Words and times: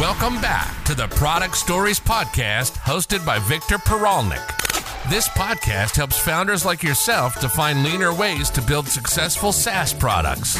Welcome 0.00 0.40
back 0.40 0.82
to 0.86 0.94
the 0.94 1.08
Product 1.08 1.54
Stories 1.54 2.00
Podcast 2.00 2.72
hosted 2.78 3.26
by 3.26 3.38
Victor 3.40 3.76
Purolnik. 3.76 4.40
This 5.10 5.28
podcast 5.28 5.94
helps 5.94 6.18
founders 6.18 6.64
like 6.64 6.82
yourself 6.82 7.38
to 7.40 7.50
find 7.50 7.84
leaner 7.84 8.14
ways 8.14 8.48
to 8.48 8.62
build 8.62 8.88
successful 8.88 9.52
SaaS 9.52 9.92
products. 9.92 10.58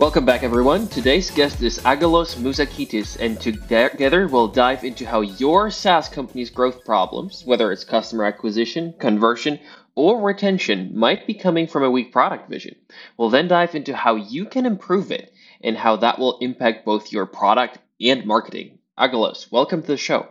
Welcome 0.00 0.24
back, 0.24 0.42
everyone. 0.42 0.88
Today's 0.88 1.30
guest 1.30 1.62
is 1.62 1.78
Aggelos 1.78 2.34
Mouzakitis, 2.34 3.16
and 3.20 3.40
together 3.40 4.26
we'll 4.26 4.48
dive 4.48 4.82
into 4.82 5.06
how 5.06 5.20
your 5.20 5.70
SaaS 5.70 6.08
company's 6.08 6.50
growth 6.50 6.84
problems, 6.84 7.44
whether 7.46 7.70
it's 7.70 7.84
customer 7.84 8.24
acquisition, 8.24 8.92
conversion, 8.98 9.60
or 9.94 10.20
retention, 10.20 10.90
might 10.98 11.28
be 11.28 11.34
coming 11.34 11.68
from 11.68 11.84
a 11.84 11.90
weak 11.92 12.10
product 12.10 12.50
vision. 12.50 12.74
We'll 13.16 13.30
then 13.30 13.46
dive 13.46 13.76
into 13.76 13.94
how 13.94 14.16
you 14.16 14.46
can 14.46 14.66
improve 14.66 15.12
it 15.12 15.31
and 15.62 15.76
how 15.76 15.96
that 15.96 16.18
will 16.18 16.38
impact 16.38 16.84
both 16.84 17.12
your 17.12 17.26
product 17.26 17.78
and 18.00 18.26
marketing. 18.26 18.78
Aggelos, 18.98 19.50
welcome 19.50 19.82
to 19.82 19.88
the 19.88 19.96
show. 19.96 20.28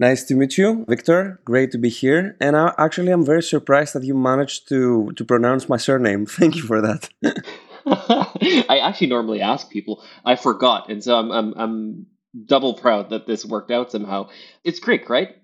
Nice 0.00 0.22
to 0.24 0.36
meet 0.36 0.56
you, 0.56 0.84
Victor. 0.88 1.40
Great 1.44 1.72
to 1.72 1.78
be 1.78 1.88
here. 1.88 2.36
And 2.40 2.56
I, 2.56 2.72
actually, 2.78 3.10
I'm 3.10 3.24
very 3.24 3.42
surprised 3.42 3.94
that 3.94 4.04
you 4.04 4.14
managed 4.14 4.68
to 4.68 5.10
to 5.16 5.24
pronounce 5.24 5.68
my 5.68 5.76
surname. 5.76 6.24
Thank 6.40 6.54
you 6.54 6.62
for 6.62 6.80
that. 6.80 7.08
I 8.68 8.78
actually 8.78 9.08
normally 9.08 9.40
ask 9.40 9.68
people. 9.68 10.04
I 10.24 10.36
forgot, 10.36 10.88
and 10.88 11.02
so 11.02 11.16
I'm, 11.18 11.32
I'm 11.32 11.54
I'm 11.56 12.06
double 12.46 12.74
proud 12.74 13.10
that 13.10 13.26
this 13.26 13.44
worked 13.44 13.72
out 13.72 13.90
somehow. 13.90 14.28
It's 14.62 14.78
Greek, 14.78 15.10
right? 15.10 15.36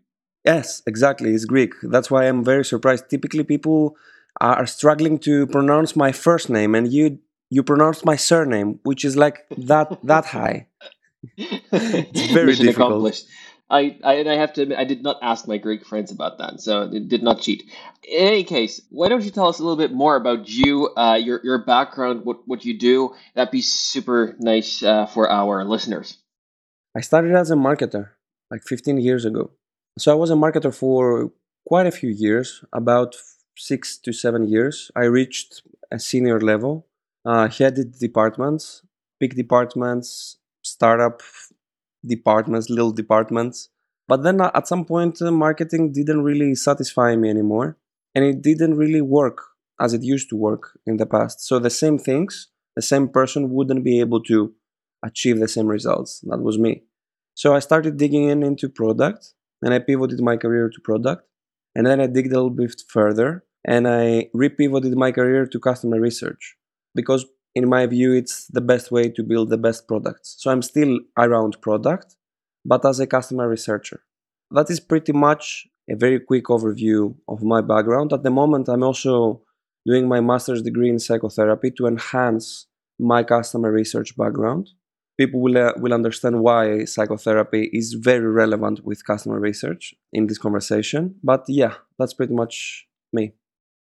Yes, 0.44 0.82
exactly. 0.86 1.34
It's 1.34 1.46
Greek. 1.46 1.72
That's 1.82 2.10
why 2.10 2.28
I'm 2.28 2.44
very 2.44 2.64
surprised. 2.64 3.10
Typically, 3.10 3.42
people 3.42 3.96
are 4.40 4.66
struggling 4.66 5.18
to 5.20 5.46
pronounce 5.48 5.96
my 5.96 6.12
first 6.12 6.48
name, 6.48 6.74
and 6.74 6.92
you 6.92 7.18
you 7.54 7.62
pronounced 7.62 8.04
my 8.04 8.16
surname, 8.16 8.80
which 8.82 9.04
is 9.04 9.16
like 9.16 9.46
that 9.56 9.98
that 10.02 10.26
high. 10.26 10.66
it's 11.36 12.32
very 12.32 12.46
Mission 12.46 12.66
difficult. 12.66 12.90
Accomplished. 12.90 13.26
I, 13.70 13.96
I 14.02 14.14
and 14.14 14.28
I 14.28 14.34
have 14.34 14.52
to 14.54 14.62
admit, 14.62 14.78
I 14.78 14.84
did 14.84 15.02
not 15.02 15.18
ask 15.22 15.46
my 15.46 15.56
Greek 15.56 15.86
friends 15.86 16.10
about 16.10 16.38
that, 16.38 16.60
so 16.60 16.82
it 16.82 17.08
did 17.08 17.22
not 17.22 17.40
cheat. 17.40 17.62
In 18.02 18.26
any 18.26 18.44
case, 18.44 18.80
why 18.90 19.08
don't 19.08 19.24
you 19.24 19.30
tell 19.30 19.48
us 19.48 19.58
a 19.58 19.62
little 19.62 19.78
bit 19.78 19.92
more 19.92 20.16
about 20.16 20.48
you, 20.48 20.90
uh, 20.96 21.14
your 21.14 21.40
your 21.44 21.64
background, 21.64 22.24
what 22.24 22.38
what 22.46 22.64
you 22.64 22.76
do? 22.76 23.14
That'd 23.34 23.52
be 23.52 23.62
super 23.62 24.34
nice 24.38 24.82
uh, 24.82 25.06
for 25.06 25.30
our 25.30 25.64
listeners. 25.64 26.18
I 26.96 27.02
started 27.02 27.34
as 27.34 27.50
a 27.50 27.56
marketer 27.56 28.10
like 28.50 28.62
15 28.64 28.98
years 28.98 29.24
ago. 29.24 29.50
So 29.98 30.12
I 30.12 30.16
was 30.16 30.30
a 30.30 30.34
marketer 30.34 30.74
for 30.74 31.30
quite 31.66 31.86
a 31.86 31.92
few 32.00 32.10
years, 32.10 32.64
about 32.72 33.14
six 33.56 33.96
to 33.98 34.12
seven 34.12 34.42
years. 34.48 34.90
I 34.96 35.04
reached 35.04 35.62
a 35.90 35.98
senior 35.98 36.40
level 36.40 36.86
uh, 37.24 37.48
headed 37.48 37.98
departments, 37.98 38.82
big 39.20 39.34
departments, 39.34 40.36
startup 40.62 41.22
departments, 42.04 42.68
little 42.68 42.92
departments. 42.92 43.68
But 44.06 44.22
then 44.22 44.40
uh, 44.40 44.50
at 44.54 44.68
some 44.68 44.84
point, 44.84 45.20
uh, 45.22 45.30
marketing 45.30 45.92
didn't 45.92 46.22
really 46.22 46.54
satisfy 46.54 47.16
me 47.16 47.30
anymore. 47.30 47.78
And 48.14 48.24
it 48.24 48.42
didn't 48.42 48.76
really 48.76 49.00
work 49.00 49.38
as 49.80 49.92
it 49.92 50.02
used 50.02 50.28
to 50.30 50.36
work 50.36 50.78
in 50.86 50.98
the 50.98 51.06
past. 51.06 51.40
So 51.40 51.58
the 51.58 51.70
same 51.70 51.98
things, 51.98 52.48
the 52.76 52.82
same 52.82 53.08
person 53.08 53.50
wouldn't 53.50 53.84
be 53.84 54.00
able 54.00 54.22
to 54.24 54.54
achieve 55.04 55.40
the 55.40 55.48
same 55.48 55.66
results. 55.66 56.20
That 56.28 56.40
was 56.42 56.58
me. 56.58 56.84
So 57.34 57.54
I 57.54 57.58
started 57.58 57.96
digging 57.96 58.28
in 58.28 58.42
into 58.42 58.68
product 58.68 59.34
and 59.62 59.74
I 59.74 59.80
pivoted 59.80 60.20
my 60.20 60.36
career 60.36 60.68
to 60.68 60.80
product. 60.80 61.26
And 61.74 61.86
then 61.86 62.00
I 62.00 62.06
digged 62.06 62.30
a 62.32 62.36
little 62.36 62.50
bit 62.50 62.82
further 62.88 63.44
and 63.64 63.88
I 63.88 64.28
repivoted 64.34 64.94
my 64.94 65.10
career 65.10 65.46
to 65.46 65.58
customer 65.58 66.00
research 66.00 66.56
because 66.94 67.26
in 67.54 67.68
my 67.68 67.86
view 67.86 68.12
it's 68.12 68.46
the 68.48 68.60
best 68.60 68.90
way 68.90 69.08
to 69.08 69.22
build 69.22 69.50
the 69.50 69.58
best 69.58 69.86
products. 69.88 70.36
So 70.38 70.50
i'm 70.50 70.62
still 70.62 70.98
around 71.18 71.60
product 71.60 72.16
but 72.64 72.84
as 72.84 73.00
a 73.00 73.06
customer 73.06 73.48
researcher. 73.48 74.00
That 74.50 74.70
is 74.70 74.80
pretty 74.80 75.12
much 75.12 75.66
a 75.90 75.96
very 75.96 76.18
quick 76.20 76.44
overview 76.44 77.14
of 77.28 77.42
my 77.42 77.60
background. 77.60 78.12
At 78.12 78.22
the 78.22 78.30
moment 78.30 78.68
i'm 78.68 78.82
also 78.82 79.42
doing 79.86 80.08
my 80.08 80.20
master's 80.20 80.62
degree 80.62 80.90
in 80.90 80.98
psychotherapy 80.98 81.70
to 81.72 81.86
enhance 81.86 82.66
my 82.98 83.22
customer 83.22 83.70
research 83.70 84.16
background. 84.16 84.70
People 85.18 85.40
will, 85.40 85.58
uh, 85.58 85.72
will 85.76 85.92
understand 85.92 86.40
why 86.40 86.84
psychotherapy 86.86 87.70
is 87.72 87.92
very 87.92 88.26
relevant 88.26 88.84
with 88.84 89.06
customer 89.06 89.38
research 89.38 89.94
in 90.12 90.26
this 90.26 90.38
conversation 90.38 91.14
but 91.22 91.44
yeah 91.48 91.74
that's 91.98 92.14
pretty 92.14 92.34
much 92.34 92.86
me. 93.14 93.32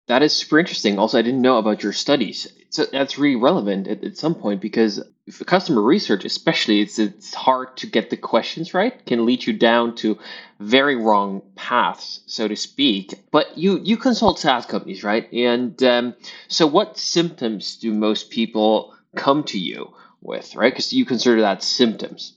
That 0.08 0.24
is 0.24 0.34
super 0.34 0.60
interesting. 0.60 1.00
Also, 1.00 1.20
I 1.20 1.22
didn't 1.22 1.42
know 1.42 1.58
about 1.58 1.84
your 1.84 1.94
studies. 1.94 2.52
So 2.72 2.86
that's 2.86 3.18
really 3.18 3.36
relevant 3.36 3.88
at, 3.88 4.04
at 4.04 4.18
some 4.18 4.34
point 4.34 4.62
because 4.62 5.04
customer 5.46 5.82
research, 5.82 6.24
especially, 6.24 6.80
it's 6.80 6.98
it's 7.00 7.34
hard 7.34 7.76
to 7.78 7.88
get 7.88 8.10
the 8.10 8.18
questions 8.18 8.74
right. 8.74 9.06
Can 9.06 9.26
lead 9.26 9.46
you 9.46 9.54
down 9.54 9.96
to 9.98 10.18
very 10.60 10.96
wrong 10.96 11.42
paths, 11.56 12.22
so 12.28 12.48
to 12.48 12.56
speak. 12.56 13.14
But 13.30 13.58
you 13.58 13.80
you 13.84 13.98
consult 13.98 14.40
SaaS 14.40 14.66
companies, 14.66 15.04
right? 15.04 15.32
And 15.34 15.82
um, 15.84 16.16
so, 16.48 16.66
what 16.66 16.98
symptoms 16.98 17.76
do 17.76 17.94
most 17.94 18.30
people 18.30 18.96
come 19.16 19.44
to 19.46 19.60
you 19.60 19.94
with, 20.22 20.56
right? 20.56 20.72
Because 20.72 20.94
you 20.94 21.06
consider 21.06 21.42
that 21.42 21.64
symptoms. 21.64 22.34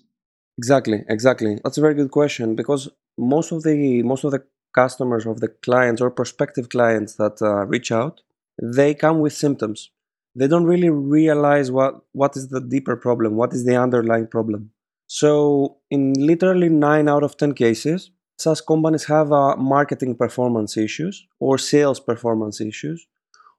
Exactly, 0.58 1.04
exactly. 1.08 1.58
That's 1.62 1.78
a 1.78 1.80
very 1.80 1.94
good 1.94 2.10
question 2.10 2.56
because 2.56 2.88
most 3.16 3.52
of 3.52 3.62
the 3.62 4.02
most 4.02 4.24
of 4.24 4.32
the 4.32 4.44
customers 4.74 5.26
of 5.26 5.38
the 5.38 5.48
clients 5.48 6.02
or 6.02 6.10
prospective 6.10 6.68
clients 6.68 7.14
that 7.14 7.40
uh, 7.40 7.64
reach 7.66 7.92
out, 7.92 8.20
they 8.60 8.94
come 8.94 9.20
with 9.20 9.32
symptoms. 9.32 9.90
They 10.34 10.48
don't 10.48 10.64
really 10.64 10.90
realize 10.90 11.70
what, 11.70 12.00
what 12.12 12.36
is 12.36 12.48
the 12.48 12.60
deeper 12.60 12.96
problem, 12.96 13.36
what 13.36 13.52
is 13.52 13.64
the 13.64 13.76
underlying 13.76 14.26
problem. 14.26 14.70
So, 15.06 15.76
in 15.90 16.14
literally 16.14 16.68
9 16.68 17.08
out 17.08 17.22
of 17.22 17.36
10 17.36 17.54
cases, 17.54 18.10
SaaS 18.38 18.60
companies 18.60 19.04
have 19.04 19.30
uh, 19.32 19.56
marketing 19.56 20.16
performance 20.16 20.76
issues 20.76 21.26
or 21.38 21.56
sales 21.58 22.00
performance 22.00 22.60
issues, 22.60 23.06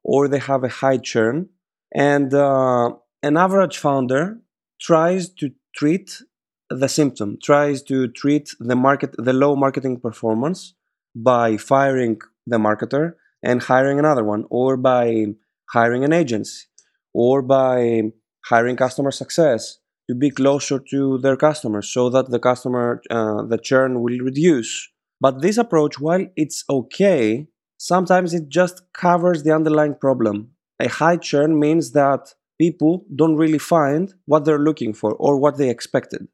or 0.04 0.28
they 0.28 0.40
have 0.40 0.64
a 0.64 0.70
high 0.70 0.98
churn. 0.98 1.50
And 1.94 2.34
uh, 2.34 2.92
an 3.24 3.38
average 3.38 3.78
founder 3.78 4.40
tries 4.82 5.30
to 5.36 5.52
treat 5.76 6.22
the 6.70 6.90
symptom, 6.90 7.38
tries 7.42 7.82
to 7.84 8.08
treat 8.10 8.50
the 8.60 8.76
market, 8.76 9.16
the 9.18 9.34
low 9.34 9.56
marketing 9.56 10.00
performance 10.00 10.74
by 11.16 11.58
firing 11.58 12.20
the 12.46 12.58
marketer 12.58 13.14
and 13.42 13.62
hiring 13.62 14.00
another 14.00 14.24
one, 14.24 14.46
or 14.50 14.76
by 14.76 15.28
hiring 15.72 16.04
an 16.04 16.14
agency, 16.14 16.66
or 17.14 17.42
by 17.42 18.02
hiring 18.46 18.76
customer 18.76 19.12
success 19.12 19.80
to 20.10 20.16
be 20.16 20.30
closer 20.30 20.80
to 20.80 21.18
their 21.20 21.38
customers 21.38 21.92
so 21.92 22.10
that 22.10 22.30
the 22.30 22.40
customer 22.40 23.02
uh, 23.10 23.42
the 23.44 23.58
churn 23.58 24.02
will 24.02 24.20
reduce. 24.20 24.90
But 25.20 25.42
this 25.42 25.58
approach 25.58 26.00
while 26.00 26.26
it's 26.36 26.64
okay 26.70 27.48
sometimes 27.78 28.34
it 28.34 28.50
just 28.50 28.82
covers 28.94 29.44
the 29.44 29.54
underlying 29.54 29.96
problem. 29.96 30.52
A 30.82 30.88
high 30.88 31.18
churn 31.18 31.60
means 31.60 31.92
that 31.92 32.34
people 32.60 33.06
don't 33.16 33.36
really 33.36 33.58
find 33.58 34.14
what 34.26 34.46
they're 34.46 34.60
looking 34.60 34.94
for 34.94 35.14
or 35.14 35.38
what 35.38 35.58
they 35.58 35.70
expected. 35.70 36.28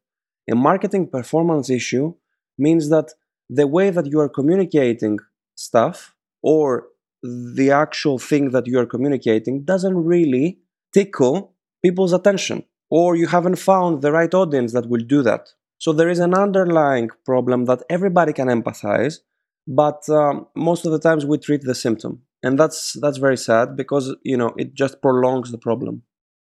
A 0.50 0.54
marketing 0.54 1.08
performance 1.08 1.70
issue 1.70 2.14
means 2.58 2.88
that 2.90 3.12
the 3.48 3.66
way 3.66 3.90
that 3.90 4.06
you 4.06 4.18
are 4.20 4.28
communicating 4.28 5.18
stuff 5.54 6.14
or 6.42 6.88
the 7.22 7.70
actual 7.70 8.18
thing 8.18 8.50
that 8.50 8.66
you 8.66 8.78
are 8.78 8.86
communicating 8.86 9.64
doesn't 9.64 9.96
really 9.96 10.58
tickle 10.92 11.54
people's 11.82 12.12
attention 12.12 12.64
or 12.90 13.16
you 13.16 13.26
haven't 13.26 13.56
found 13.56 14.02
the 14.02 14.12
right 14.12 14.34
audience 14.34 14.72
that 14.72 14.88
will 14.88 15.04
do 15.04 15.22
that. 15.22 15.48
So 15.78 15.92
there 15.92 16.08
is 16.08 16.18
an 16.18 16.34
underlying 16.34 17.10
problem 17.24 17.64
that 17.64 17.82
everybody 17.88 18.32
can 18.32 18.48
empathize 18.48 19.18
but 19.66 20.08
um, 20.08 20.46
most 20.54 20.84
of 20.84 20.92
the 20.92 20.98
times 20.98 21.24
we 21.24 21.38
treat 21.38 21.62
the 21.62 21.74
symptom. 21.74 22.22
And 22.42 22.58
that's 22.58 22.96
that's 23.00 23.18
very 23.18 23.36
sad 23.36 23.76
because 23.76 24.14
you 24.22 24.36
know 24.36 24.52
it 24.56 24.74
just 24.74 25.00
prolongs 25.00 25.52
the 25.52 25.58
problem. 25.58 26.02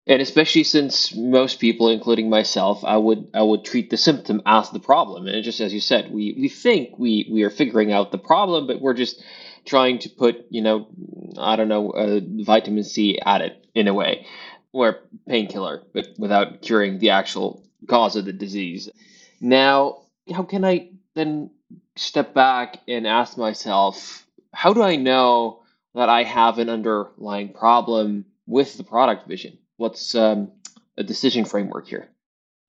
And 0.07 0.21
especially 0.21 0.63
since 0.63 1.15
most 1.15 1.59
people 1.59 1.89
including 1.89 2.29
myself 2.29 2.83
i 2.83 2.97
would 2.97 3.29
i 3.33 3.41
would 3.43 3.65
treat 3.65 3.89
the 3.89 3.97
symptom 3.97 4.41
as 4.45 4.69
the 4.69 4.79
problem. 4.79 5.27
And 5.27 5.43
just 5.43 5.59
as 5.59 5.73
you 5.73 5.81
said 5.81 6.11
we 6.11 6.35
we 6.39 6.47
think 6.47 6.97
we 6.97 7.29
we 7.31 7.43
are 7.43 7.49
figuring 7.49 7.91
out 7.91 8.11
the 8.11 8.17
problem 8.17 8.67
but 8.67 8.79
we're 8.79 8.93
just 8.93 9.21
trying 9.65 9.99
to 9.99 10.09
put 10.09 10.45
you 10.49 10.61
know 10.61 10.87
i 11.37 11.55
don't 11.55 11.67
know 11.67 11.91
uh, 11.91 12.19
vitamin 12.43 12.83
c 12.83 13.19
at 13.25 13.41
it 13.41 13.65
in 13.75 13.87
a 13.87 13.93
way 13.93 14.25
or 14.73 14.99
painkiller 15.27 15.81
but 15.93 16.07
without 16.17 16.61
curing 16.61 16.99
the 16.99 17.09
actual 17.09 17.63
cause 17.87 18.15
of 18.15 18.25
the 18.25 18.33
disease 18.33 18.89
now 19.39 20.01
how 20.33 20.43
can 20.43 20.63
i 20.65 20.89
then 21.15 21.49
step 21.95 22.33
back 22.33 22.77
and 22.87 23.05
ask 23.05 23.37
myself 23.37 24.25
how 24.53 24.73
do 24.73 24.81
i 24.81 24.95
know 24.95 25.61
that 25.93 26.09
i 26.09 26.23
have 26.23 26.57
an 26.57 26.69
underlying 26.69 27.49
problem 27.49 28.25
with 28.47 28.77
the 28.77 28.83
product 28.83 29.27
vision 29.27 29.57
what's 29.81 30.13
um, 30.13 30.51
a 30.97 31.03
decision 31.03 31.43
framework 31.43 31.87
here? 31.87 32.09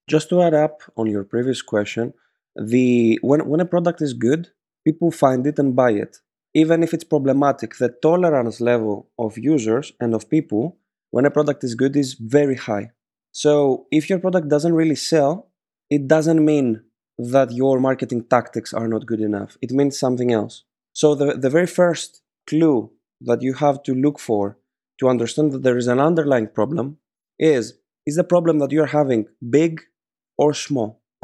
Just 0.09 0.29
to 0.29 0.41
add 0.41 0.53
up 0.53 0.81
on 0.97 1.05
your 1.07 1.23
previous 1.23 1.61
question, 1.61 2.13
the 2.55 3.19
when 3.21 3.47
when 3.47 3.61
a 3.61 3.65
product 3.65 4.01
is 4.01 4.13
good, 4.13 4.49
people 4.85 5.11
find 5.11 5.47
it 5.47 5.57
and 5.59 5.75
buy 5.75 5.91
it. 5.91 6.17
Even 6.53 6.83
if 6.83 6.93
it's 6.93 7.03
problematic, 7.03 7.77
the 7.77 7.89
tolerance 8.01 8.61
level 8.61 9.09
of 9.17 9.37
users 9.37 9.91
and 9.99 10.13
of 10.13 10.29
people 10.29 10.77
when 11.11 11.25
a 11.25 11.31
product 11.31 11.63
is 11.63 11.75
good 11.75 11.95
is 11.95 12.13
very 12.13 12.55
high. 12.55 12.91
So 13.31 13.87
if 13.91 14.09
your 14.09 14.19
product 14.19 14.47
doesn't 14.49 14.73
really 14.73 14.95
sell, 14.95 15.49
it 15.89 16.07
doesn't 16.07 16.43
mean 16.43 16.83
that 17.17 17.51
your 17.51 17.79
marketing 17.79 18.25
tactics 18.25 18.73
are 18.73 18.87
not 18.87 19.05
good 19.05 19.21
enough. 19.21 19.57
It 19.61 19.71
means 19.71 19.99
something 19.99 20.31
else. 20.31 20.63
So 20.93 21.15
the, 21.15 21.33
the 21.33 21.49
very 21.49 21.67
first 21.67 22.21
clue 22.47 22.91
that 23.21 23.41
you 23.41 23.53
have 23.53 23.83
to 23.83 23.93
look 23.93 24.19
for 24.19 24.57
to 24.99 25.09
understand 25.09 25.51
that 25.51 25.63
there 25.63 25.77
is 25.77 25.87
an 25.87 25.99
underlying 25.99 26.47
problem 26.47 26.97
is 27.39 27.73
is 28.05 28.15
the 28.15 28.23
problem 28.23 28.59
that 28.59 28.71
you're 28.71 28.87
having 28.87 29.27
big 29.49 29.81
or 30.37 30.53
small? 30.53 31.01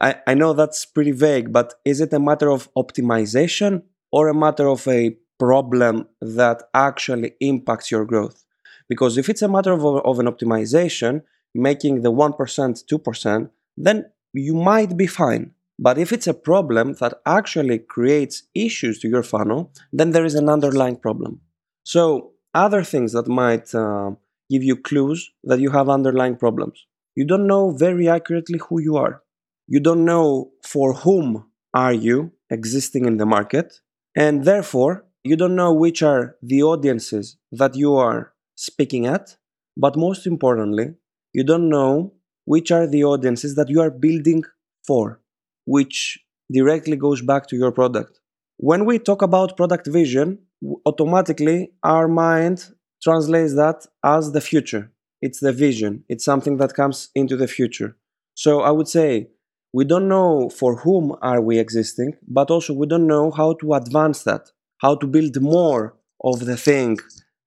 I, 0.00 0.16
I 0.26 0.34
know 0.34 0.54
that's 0.54 0.86
pretty 0.86 1.12
vague, 1.12 1.52
but 1.52 1.74
is 1.84 2.00
it 2.00 2.12
a 2.12 2.18
matter 2.18 2.50
of 2.50 2.72
optimization 2.74 3.82
or 4.12 4.28
a 4.28 4.34
matter 4.34 4.68
of 4.68 4.86
a 4.88 5.16
problem 5.38 6.06
that 6.20 6.62
actually 6.74 7.32
impacts 7.40 7.90
your 7.90 8.04
growth? 8.04 8.44
Because 8.88 9.16
if 9.16 9.28
it's 9.28 9.42
a 9.42 9.48
matter 9.48 9.72
of, 9.72 9.84
of 9.84 10.18
an 10.18 10.26
optimization, 10.26 11.22
making 11.54 12.02
the 12.02 12.12
1%, 12.12 12.36
2%, 12.36 13.50
then 13.76 14.04
you 14.32 14.54
might 14.54 14.96
be 14.96 15.06
fine. 15.06 15.52
But 15.78 15.96
if 15.96 16.12
it's 16.12 16.26
a 16.26 16.34
problem 16.34 16.94
that 16.94 17.14
actually 17.24 17.78
creates 17.78 18.42
issues 18.54 18.98
to 19.00 19.08
your 19.08 19.22
funnel, 19.22 19.72
then 19.92 20.10
there 20.10 20.26
is 20.26 20.34
an 20.34 20.48
underlying 20.48 20.96
problem. 20.96 21.40
So, 21.84 22.32
other 22.52 22.82
things 22.84 23.12
that 23.12 23.28
might 23.28 23.74
uh, 23.74 24.10
give 24.50 24.62
you 24.62 24.76
clues 24.76 25.30
that 25.44 25.60
you 25.60 25.70
have 25.70 25.88
underlying 25.88 26.36
problems. 26.36 26.84
You 27.14 27.24
don't 27.24 27.46
know 27.46 27.70
very 27.70 28.08
accurately 28.08 28.60
who 28.68 28.80
you 28.80 28.96
are. 28.96 29.22
You 29.68 29.80
don't 29.80 30.04
know 30.04 30.50
for 30.62 30.92
whom 30.92 31.46
are 31.72 31.92
you 31.92 32.32
existing 32.50 33.04
in 33.06 33.16
the 33.16 33.26
market, 33.26 33.80
and 34.16 34.44
therefore 34.44 35.04
you 35.22 35.36
don't 35.36 35.54
know 35.54 35.72
which 35.72 36.02
are 36.02 36.36
the 36.42 36.62
audiences 36.62 37.36
that 37.52 37.74
you 37.76 37.94
are 37.96 38.32
speaking 38.56 39.06
at, 39.06 39.36
but 39.76 39.96
most 39.96 40.26
importantly, 40.26 40.94
you 41.32 41.44
don't 41.44 41.68
know 41.68 42.12
which 42.44 42.70
are 42.70 42.86
the 42.86 43.04
audiences 43.04 43.54
that 43.54 43.68
you 43.68 43.80
are 43.80 43.90
building 43.90 44.42
for, 44.86 45.20
which 45.66 46.18
directly 46.52 46.96
goes 46.96 47.22
back 47.22 47.46
to 47.48 47.56
your 47.56 47.70
product. 47.70 48.20
When 48.56 48.84
we 48.84 48.98
talk 48.98 49.22
about 49.22 49.56
product 49.56 49.86
vision, 49.86 50.38
automatically 50.84 51.72
our 51.82 52.08
mind 52.08 52.74
translates 53.02 53.54
that 53.54 53.86
as 54.04 54.32
the 54.32 54.40
future. 54.40 54.90
It's 55.22 55.40
the 55.40 55.52
vision. 55.52 56.04
It's 56.08 56.24
something 56.24 56.56
that 56.58 56.74
comes 56.74 57.10
into 57.14 57.36
the 57.36 57.48
future. 57.48 57.96
So 58.34 58.60
I 58.62 58.70
would 58.70 58.88
say 58.88 59.28
we 59.72 59.84
don't 59.84 60.08
know 60.08 60.48
for 60.48 60.76
whom 60.76 61.16
are 61.22 61.40
we 61.40 61.58
existing, 61.58 62.14
but 62.26 62.50
also 62.50 62.74
we 62.74 62.86
don't 62.86 63.06
know 63.06 63.30
how 63.30 63.54
to 63.54 63.74
advance 63.74 64.22
that, 64.24 64.50
how 64.78 64.96
to 64.96 65.06
build 65.06 65.40
more 65.40 65.96
of 66.24 66.40
the 66.40 66.56
thing 66.56 66.98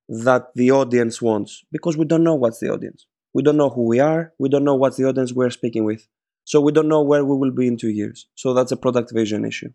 that 0.07 0.47
the 0.55 0.71
audience 0.71 1.21
wants 1.21 1.63
because 1.71 1.97
we 1.97 2.05
don't 2.05 2.23
know 2.23 2.35
what's 2.35 2.59
the 2.59 2.71
audience. 2.71 3.05
We 3.33 3.43
don't 3.43 3.57
know 3.57 3.69
who 3.69 3.87
we 3.87 3.99
are. 3.99 4.33
We 4.39 4.49
don't 4.49 4.63
know 4.63 4.75
what's 4.75 4.97
the 4.97 5.05
audience 5.05 5.33
we're 5.33 5.49
speaking 5.49 5.83
with. 5.83 6.07
So 6.45 6.61
we 6.61 6.71
don't 6.71 6.87
know 6.87 7.01
where 7.01 7.23
we 7.25 7.35
will 7.35 7.51
be 7.51 7.67
in 7.67 7.77
two 7.77 7.89
years. 7.89 8.27
So 8.35 8.53
that's 8.53 8.71
a 8.71 8.77
product 8.77 9.11
vision 9.13 9.45
issue. 9.45 9.69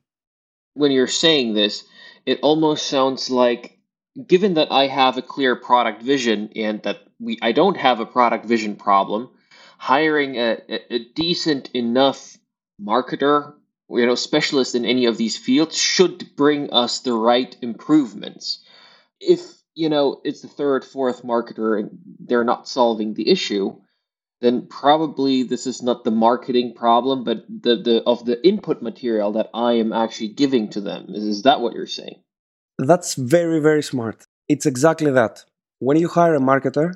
When 0.75 0.93
you're 0.93 1.07
saying 1.07 1.55
this, 1.55 1.85
it 2.27 2.39
almost 2.43 2.87
sounds 2.87 3.31
like 3.31 3.79
given 4.27 4.55
that 4.55 4.71
I 4.71 4.87
have 4.87 5.17
a 5.17 5.23
clear 5.23 5.57
product 5.57 6.03
vision 6.03 6.51
and 6.55 6.83
that 6.83 6.99
we 7.19 7.39
I 7.43 7.53
don't 7.53 7.77
have 7.77 8.01
a 8.01 8.07
product 8.07 8.45
vision 8.45 8.77
problem, 8.77 9.31
hiring 9.79 10.37
a, 10.37 10.59
a, 10.91 10.99
decent 11.15 11.71
enough 11.71 12.37
marketer, 12.83 13.55
you 13.89 14.05
know, 14.05 14.15
specialist 14.15 14.75
in 14.75 14.85
any 14.85 15.07
of 15.07 15.17
these 15.17 15.37
fields 15.37 15.77
should 15.79 16.37
bring 16.37 16.71
us 16.73 17.01
the 17.01 17.13
right 17.13 17.57
improvements. 17.63 18.63
If 19.21 19.41
you 19.75 19.89
know 19.89 20.21
it's 20.25 20.43
the 20.43 20.49
third, 20.49 20.85
fourth 20.85 21.23
marketer 21.23 21.79
and 21.79 21.99
they're 22.21 22.45
not 22.45 22.69
solving 22.69 23.15
the 23.15 23.31
issue, 23.31 23.77
then 24.41 24.67
probably 24.67 25.45
this 25.45 25.67
is 25.67 25.83
not 25.83 26.05
the 26.05 26.11
marketing 26.11 26.75
problem, 26.75 27.25
but 27.25 27.45
the, 27.49 27.77
the 27.77 28.03
of 28.05 28.25
the 28.27 28.45
input 28.47 28.83
material 28.83 29.33
that 29.33 29.49
I 29.55 29.73
am 29.75 29.93
actually 29.93 30.29
giving 30.29 30.69
to 30.71 30.81
them. 30.81 31.07
Is, 31.09 31.25
is 31.25 31.43
that 31.43 31.61
what 31.61 31.73
you're 31.73 31.87
saying? 31.87 32.21
That's 32.79 33.15
very, 33.15 33.61
very 33.61 33.83
smart. 33.83 34.27
It's 34.49 34.67
exactly 34.67 35.11
that. 35.13 35.45
When 35.79 35.97
you 35.97 36.09
hire 36.09 36.35
a 36.35 36.41
marketer 36.41 36.95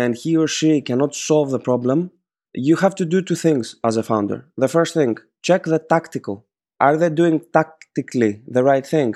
and 0.00 0.16
he 0.22 0.36
or 0.36 0.48
she 0.48 0.80
cannot 0.88 1.14
solve 1.14 1.50
the 1.50 1.64
problem, 1.70 2.10
you 2.52 2.76
have 2.84 2.96
to 2.96 3.04
do 3.04 3.22
two 3.22 3.36
things 3.46 3.76
as 3.88 3.96
a 3.96 4.02
founder. 4.02 4.38
The 4.56 4.72
first 4.76 4.92
thing, 4.94 5.18
check 5.42 5.62
the 5.64 5.78
tactical. 5.78 6.36
Are 6.80 6.96
they 6.96 7.10
doing 7.10 7.36
tactically 7.52 8.42
the 8.56 8.64
right 8.64 8.86
thing? 8.94 9.14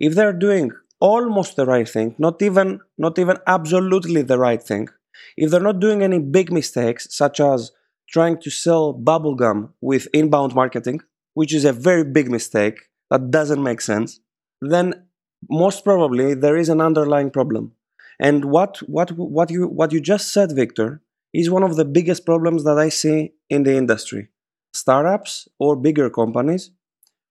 If 0.00 0.14
they're 0.16 0.40
doing 0.46 0.72
almost 1.00 1.54
the 1.54 1.66
right 1.66 1.88
thing, 1.88 2.16
not 2.18 2.42
even 2.42 2.80
not 3.06 3.18
even 3.22 3.36
absolutely 3.46 4.22
the 4.22 4.38
right 4.38 4.62
thing, 4.70 4.88
if 5.36 5.50
they're 5.50 5.68
not 5.70 5.80
doing 5.86 6.02
any 6.02 6.18
big 6.18 6.52
mistakes 6.60 7.06
such 7.22 7.38
as 7.38 7.70
trying 8.16 8.38
to 8.44 8.50
sell 8.50 8.84
bubblegum 9.08 9.70
with 9.80 10.08
inbound 10.12 10.54
marketing, 10.54 11.00
which 11.34 11.54
is 11.54 11.64
a 11.64 11.78
very 11.88 12.04
big 12.18 12.28
mistake 12.28 12.78
that 13.10 13.30
doesn't 13.30 13.62
make 13.62 13.80
sense, 13.80 14.20
then 14.60 14.86
most 15.48 15.84
probably 15.84 16.34
there 16.34 16.56
is 16.56 16.68
an 16.68 16.80
underlying 16.80 17.30
problem. 17.30 17.72
And 18.18 18.46
what 18.46 18.78
what 18.88 19.10
what 19.12 19.50
you 19.50 19.66
what 19.68 19.92
you 19.92 20.00
just 20.00 20.32
said, 20.32 20.52
Victor, 20.52 21.02
is 21.32 21.50
one 21.50 21.62
of 21.62 21.76
the 21.76 21.84
biggest 21.84 22.26
problems 22.26 22.64
that 22.64 22.78
I 22.78 22.88
see 22.88 23.32
in 23.48 23.62
the 23.62 23.76
industry. 23.76 24.28
Startups 24.74 25.48
or 25.58 25.76
bigger 25.76 26.10
companies 26.10 26.70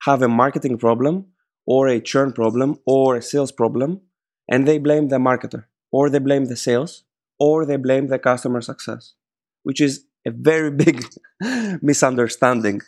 have 0.03 0.21
a 0.21 0.27
marketing 0.27 0.77
problem 0.77 1.25
or 1.65 1.87
a 1.87 1.99
churn 1.99 2.31
problem 2.31 2.77
or 2.85 3.15
a 3.15 3.21
sales 3.21 3.51
problem, 3.51 4.01
and 4.49 4.67
they 4.67 4.77
blame 4.77 5.09
the 5.09 5.17
marketer 5.17 5.65
or 5.91 6.09
they 6.09 6.19
blame 6.19 6.45
the 6.45 6.55
sales 6.55 7.03
or 7.39 7.65
they 7.65 7.77
blame 7.77 8.07
the 8.07 8.19
customer 8.19 8.61
success, 8.61 9.13
which 9.63 9.81
is 9.81 10.05
a 10.25 10.31
very 10.31 10.71
big 10.83 11.03
misunderstanding 11.81 12.81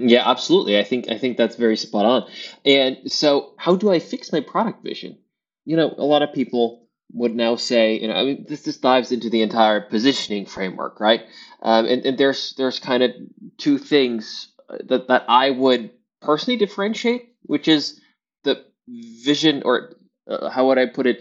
yeah, 0.00 0.28
absolutely. 0.28 0.78
I 0.78 0.84
think 0.84 1.10
I 1.10 1.18
think 1.18 1.36
that's 1.36 1.56
very 1.56 1.76
spot 1.76 2.06
on. 2.06 2.30
And 2.64 2.96
so, 3.06 3.52
how 3.58 3.76
do 3.76 3.90
I 3.90 3.98
fix 3.98 4.32
my 4.32 4.40
product 4.40 4.82
vision? 4.82 5.18
You 5.66 5.76
know, 5.76 5.94
a 5.98 6.04
lot 6.04 6.22
of 6.22 6.32
people 6.32 6.88
would 7.12 7.34
now 7.34 7.56
say, 7.56 7.98
you 7.98 8.08
know, 8.08 8.14
I 8.14 8.24
mean, 8.24 8.46
this 8.48 8.62
this 8.62 8.76
dives 8.78 9.12
into 9.12 9.30
the 9.30 9.42
entire 9.42 9.80
positioning 9.80 10.46
framework, 10.46 11.00
right? 11.00 11.22
Um, 11.62 11.86
and, 11.86 12.04
and 12.06 12.18
there's 12.18 12.54
there's 12.56 12.78
kind 12.78 13.02
of 13.02 13.12
two 13.58 13.78
things 13.78 14.48
uh, 14.68 14.78
that 14.86 15.08
that 15.08 15.24
I 15.28 15.50
would 15.50 15.90
personally 16.20 16.58
differentiate, 16.58 17.34
which 17.42 17.68
is 17.68 18.00
the 18.44 18.64
vision, 18.88 19.62
or 19.64 19.94
uh, 20.28 20.50
how 20.50 20.68
would 20.68 20.78
I 20.78 20.86
put 20.86 21.06
it? 21.06 21.20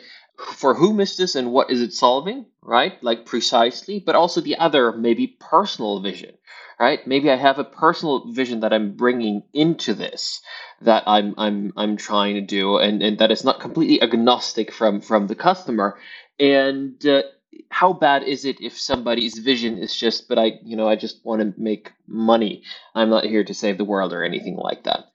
For 0.55 0.73
whom 0.73 0.99
is 0.99 1.17
this, 1.17 1.35
and 1.35 1.51
what 1.51 1.69
is 1.69 1.81
it 1.81 1.93
solving, 1.93 2.45
right? 2.61 3.01
Like 3.03 3.25
precisely, 3.25 3.99
but 3.99 4.15
also 4.15 4.41
the 4.41 4.57
other 4.57 4.91
maybe 4.91 5.27
personal 5.39 5.99
vision 5.99 6.35
right? 6.79 7.05
Maybe 7.05 7.29
I 7.29 7.35
have 7.35 7.59
a 7.59 7.63
personal 7.63 8.31
vision 8.31 8.61
that 8.61 8.73
I'm 8.73 8.95
bringing 8.95 9.43
into 9.53 9.93
this 9.93 10.41
that 10.81 11.03
I'm 11.05 11.35
I'm 11.37 11.73
I'm 11.75 11.97
trying 11.97 12.35
to 12.35 12.41
do, 12.41 12.77
and 12.77 13.03
and 13.03 13.17
that 13.19 13.31
is 13.31 13.43
not 13.43 13.59
completely 13.59 14.01
agnostic 14.01 14.71
from 14.71 15.01
from 15.01 15.27
the 15.27 15.35
customer. 15.35 15.99
And 16.39 17.05
uh, 17.05 17.23
how 17.69 17.93
bad 17.93 18.23
is 18.23 18.45
it 18.45 18.61
if 18.61 18.79
somebody's 18.79 19.37
vision 19.37 19.77
is 19.77 19.95
just, 19.95 20.29
but 20.29 20.39
I 20.39 20.53
you 20.63 20.77
know 20.77 20.87
I 20.87 20.95
just 20.95 21.23
want 21.25 21.41
to 21.41 21.61
make 21.61 21.91
money. 22.07 22.63
I'm 22.95 23.09
not 23.09 23.25
here 23.25 23.43
to 23.43 23.53
save 23.53 23.77
the 23.77 23.85
world 23.85 24.13
or 24.13 24.23
anything 24.23 24.55
like 24.55 24.83
that. 24.85 25.11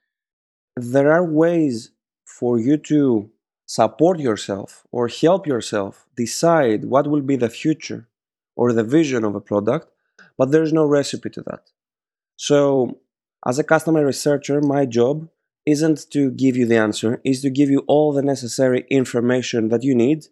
There 0.77 1.11
are 1.11 1.25
ways 1.25 1.91
for 2.25 2.59
you 2.59 2.77
to 2.77 3.31
support 3.65 4.19
yourself 4.19 4.85
or 4.91 5.07
help 5.07 5.47
yourself 5.47 6.05
decide 6.15 6.85
what 6.85 7.07
will 7.07 7.21
be 7.21 7.35
the 7.35 7.49
future 7.49 8.07
or 8.55 8.71
the 8.71 8.83
vision 8.83 9.23
of 9.23 9.35
a 9.35 9.41
product 9.41 9.87
but 10.37 10.51
there's 10.51 10.73
no 10.73 10.85
recipe 10.85 11.29
to 11.31 11.41
that. 11.43 11.71
So, 12.35 12.99
as 13.45 13.59
a 13.59 13.63
customer 13.63 14.05
researcher, 14.05 14.61
my 14.61 14.85
job 14.85 15.29
isn't 15.65 16.09
to 16.11 16.31
give 16.31 16.57
you 16.57 16.65
the 16.65 16.77
answer, 16.77 17.21
is 17.23 17.41
to 17.41 17.49
give 17.49 17.69
you 17.69 17.83
all 17.87 18.11
the 18.11 18.21
necessary 18.21 18.85
information 18.89 19.69
that 19.69 19.83
you 19.83 19.95
need 19.95 20.25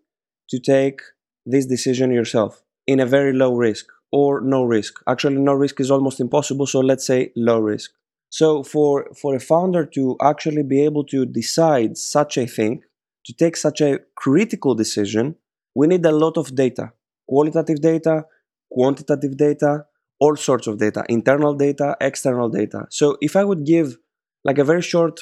to 0.50 0.60
take 0.60 1.02
this 1.46 1.66
decision 1.66 2.12
yourself 2.12 2.64
in 2.86 3.00
a 3.00 3.06
very 3.06 3.34
low 3.34 3.56
risk 3.56 3.88
or 4.12 4.42
no 4.42 4.64
risk. 4.64 5.02
Actually, 5.08 5.38
no 5.38 5.54
risk 5.54 5.80
is 5.80 5.90
almost 5.90 6.20
impossible, 6.20 6.68
so 6.68 6.80
let's 6.80 7.06
say 7.06 7.32
low 7.36 7.60
risk. 7.60 7.92
So, 8.30 8.64
for, 8.64 9.08
for 9.16 9.36
a 9.36 9.40
founder 9.40 9.86
to 9.86 10.18
actually 10.22 10.64
be 10.64 10.84
able 10.84 11.06
to 11.06 11.26
decide 11.26 11.98
such 11.98 12.38
a 12.38 12.48
thing, 12.48 12.84
to 13.26 13.34
take 13.34 13.56
such 13.58 13.82
a 13.82 14.00
critical 14.16 14.76
decision, 14.76 15.36
we 15.76 15.88
need 15.88 16.06
a 16.06 16.12
lot 16.12 16.38
of 16.38 16.56
data 16.56 16.94
qualitative 17.28 17.80
data, 17.82 18.26
quantitative 18.72 19.38
data, 19.38 19.86
all 20.20 20.36
sorts 20.36 20.68
of 20.68 20.78
data 20.78 21.04
internal 21.10 21.54
data 21.54 21.96
external 22.00 22.50
data. 22.50 22.86
So 22.90 23.18
if 23.22 23.36
i 23.36 23.44
would 23.44 23.66
give 23.66 23.98
like 24.44 24.58
a 24.58 24.64
very 24.64 24.82
short 24.82 25.22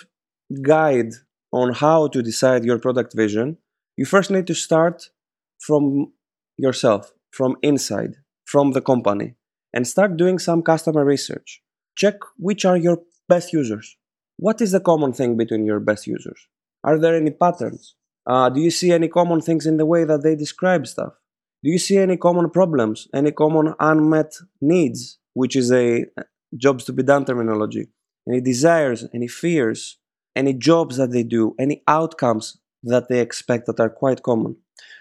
guide 0.62 1.14
on 1.52 1.74
how 1.74 2.08
to 2.08 2.22
decide 2.22 2.66
your 2.66 2.80
product 2.80 3.14
vision 3.16 3.58
you 3.98 4.06
first 4.06 4.32
need 4.32 4.48
to 4.48 4.54
start 4.54 5.10
from 5.60 6.12
yourself 6.58 7.14
from 7.32 7.56
inside 7.62 8.16
from 8.46 8.72
the 8.72 8.82
company 8.82 9.36
and 9.74 9.88
start 9.88 10.18
doing 10.18 10.38
some 10.40 10.62
customer 10.62 11.06
research. 11.06 11.62
Check 11.96 12.16
which 12.38 12.66
are 12.66 12.78
your 12.78 12.98
best 13.30 13.54
users. 13.54 13.98
What 14.38 14.60
is 14.60 14.72
the 14.72 14.80
common 14.80 15.14
thing 15.14 15.38
between 15.38 15.66
your 15.66 15.80
best 15.80 16.08
users 16.08 16.48
are 16.84 16.98
there 17.00 17.16
any 17.16 17.32
patterns 17.32 17.96
uh, 18.28 18.50
do 18.50 18.62
you 18.62 18.72
see 18.72 18.92
any 18.92 19.08
common 19.08 19.42
things 19.42 19.66
in 19.66 19.78
the 19.78 19.86
way 19.86 20.04
that 20.04 20.22
they 20.24 20.36
describe 20.36 20.86
stuff 20.86 21.14
Do 21.64 21.70
you 21.70 21.78
see 21.78 21.98
any 21.98 22.18
common 22.18 22.50
problems, 22.50 23.08
any 23.14 23.32
common 23.32 23.76
unmet 23.80 24.34
needs, 24.62 25.20
which 25.34 25.56
is 25.56 25.72
a 25.72 26.06
jobs 26.58 26.86
to 26.86 26.94
be 26.94 27.04
done 27.04 27.24
terminology? 27.24 27.90
Any 28.28 28.42
desires, 28.42 29.06
any 29.14 29.28
fears, 29.28 29.98
any 30.36 30.54
jobs 30.54 30.98
that 30.98 31.12
they 31.12 31.24
do, 31.24 31.56
any 31.60 31.84
outcomes 31.88 32.58
that 32.84 33.10
they 33.10 33.20
expect 33.20 33.68
that 33.68 33.80
are 33.80 33.90
quite 33.90 34.24
common. 34.24 34.56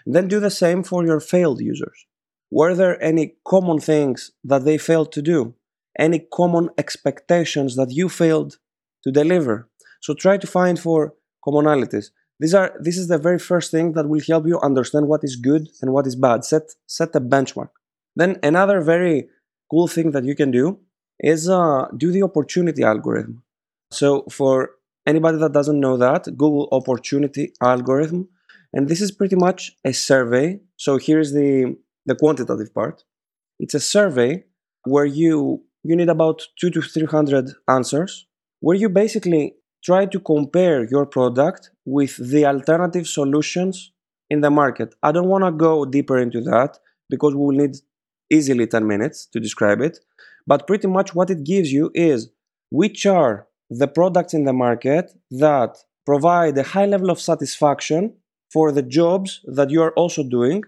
And 0.05 0.15
then 0.15 0.27
do 0.27 0.39
the 0.39 0.51
same 0.51 0.83
for 0.83 1.03
your 1.03 1.19
failed 1.19 1.61
users. 1.61 2.05
Were 2.51 2.75
there 2.75 3.01
any 3.01 3.37
common 3.43 3.79
things 3.79 4.31
that 4.43 4.63
they 4.63 4.77
failed 4.77 5.11
to 5.13 5.21
do? 5.21 5.55
Any 5.97 6.19
common 6.19 6.69
expectations 6.77 7.75
that 7.75 7.91
you 7.91 8.07
failed 8.07 8.57
to 9.03 9.11
deliver? 9.11 9.67
So 10.01 10.13
try 10.13 10.37
to 10.37 10.47
find 10.47 10.79
for 10.79 11.15
commonalities. 11.45 12.11
These 12.39 12.53
are 12.53 12.73
this 12.79 12.97
is 12.97 13.07
the 13.07 13.17
very 13.17 13.39
first 13.39 13.71
thing 13.71 13.93
that 13.93 14.09
will 14.09 14.21
help 14.27 14.47
you 14.47 14.59
understand 14.59 15.07
what 15.07 15.23
is 15.23 15.35
good 15.35 15.69
and 15.81 15.93
what 15.93 16.07
is 16.07 16.15
bad. 16.15 16.43
Set 16.43 16.63
set 16.87 17.15
a 17.15 17.21
benchmark. 17.21 17.69
Then 18.15 18.39
another 18.43 18.81
very 18.81 19.29
cool 19.69 19.87
thing 19.87 20.11
that 20.11 20.25
you 20.25 20.35
can 20.35 20.51
do 20.51 20.79
is 21.19 21.47
uh, 21.47 21.87
do 21.95 22.11
the 22.11 22.23
opportunity 22.23 22.83
algorithm. 22.83 23.43
So 23.91 24.25
for 24.29 24.71
anybody 25.05 25.37
that 25.37 25.53
doesn't 25.53 25.79
know 25.79 25.97
that, 25.97 26.25
Google 26.37 26.67
opportunity 26.71 27.53
algorithm, 27.61 28.29
and 28.73 28.87
this 28.89 29.01
is 29.01 29.11
pretty 29.11 29.35
much 29.35 29.71
a 29.85 29.93
survey. 29.93 30.59
So 30.77 30.97
here's 30.97 31.33
the 31.33 31.77
the 32.05 32.15
quantitative 32.15 32.73
part. 32.73 33.03
It's 33.59 33.75
a 33.75 33.79
survey 33.79 34.45
where 34.85 35.05
you 35.05 35.63
you 35.83 35.95
need 35.95 36.09
about 36.09 36.41
two 36.59 36.71
to 36.71 36.81
three 36.81 37.05
hundred 37.05 37.51
answers, 37.67 38.25
where 38.59 38.75
you 38.75 38.89
basically 38.89 39.55
try 39.83 40.05
to 40.05 40.19
compare 40.19 40.85
your 40.85 41.05
product 41.05 41.71
with 41.85 42.17
the 42.17 42.45
alternative 42.45 43.07
solutions 43.07 43.91
in 44.29 44.41
the 44.41 44.49
market. 44.49 44.95
I 45.03 45.11
don't 45.11 45.27
want 45.27 45.43
to 45.43 45.51
go 45.51 45.85
deeper 45.85 46.17
into 46.17 46.41
that 46.41 46.77
because 47.09 47.33
we 47.33 47.41
will 47.41 47.57
need 47.63 47.77
easily 48.31 48.67
10 48.67 48.87
minutes 48.87 49.25
to 49.27 49.39
describe 49.39 49.81
it. 49.81 49.99
But 50.47 50.67
pretty 50.67 50.87
much 50.87 51.13
what 51.13 51.29
it 51.29 51.43
gives 51.43 51.71
you 51.71 51.91
is 51.93 52.29
which 52.71 53.05
are 53.05 53.47
the 53.69 53.87
products 53.87 54.33
in 54.33 54.45
the 54.45 54.53
market 54.53 55.11
that 55.29 55.77
provide 56.05 56.57
a 56.57 56.63
high 56.63 56.85
level 56.85 57.09
of 57.09 57.19
satisfaction 57.19 58.15
for 58.51 58.71
the 58.71 58.81
jobs 58.81 59.41
that 59.45 59.69
you 59.69 59.81
are 59.81 59.93
also 59.93 60.23
doing 60.23 60.63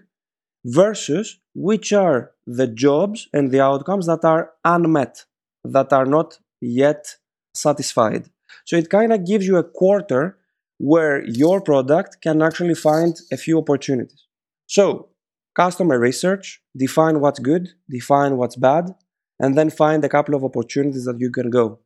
versus 0.64 1.38
which 1.54 1.92
are 1.92 2.32
the 2.46 2.66
jobs 2.66 3.28
and 3.32 3.50
the 3.50 3.60
outcomes 3.60 4.06
that 4.06 4.24
are 4.24 4.52
unmet, 4.64 5.24
that 5.64 5.92
are 5.92 6.06
not 6.06 6.38
yet 6.60 7.16
satisfied. 7.54 8.30
So 8.64 8.76
it 8.76 8.90
kind 8.90 9.12
of 9.12 9.26
gives 9.26 9.46
you 9.46 9.56
a 9.56 9.64
quarter 9.64 10.38
where 10.78 11.24
your 11.24 11.60
product 11.60 12.20
can 12.22 12.42
actually 12.42 12.74
find 12.74 13.18
a 13.32 13.36
few 13.36 13.58
opportunities. 13.58 14.24
So, 14.66 15.08
customer 15.54 15.98
research, 15.98 16.60
define 16.76 17.20
what's 17.20 17.38
good, 17.38 17.68
define 17.88 18.36
what's 18.36 18.56
bad, 18.56 18.94
and 19.38 19.56
then 19.56 19.70
find 19.70 20.04
a 20.04 20.08
couple 20.08 20.34
of 20.34 20.44
opportunities 20.44 21.04
that 21.04 21.20
you 21.20 21.30
can 21.30 21.50
go. 21.50 21.78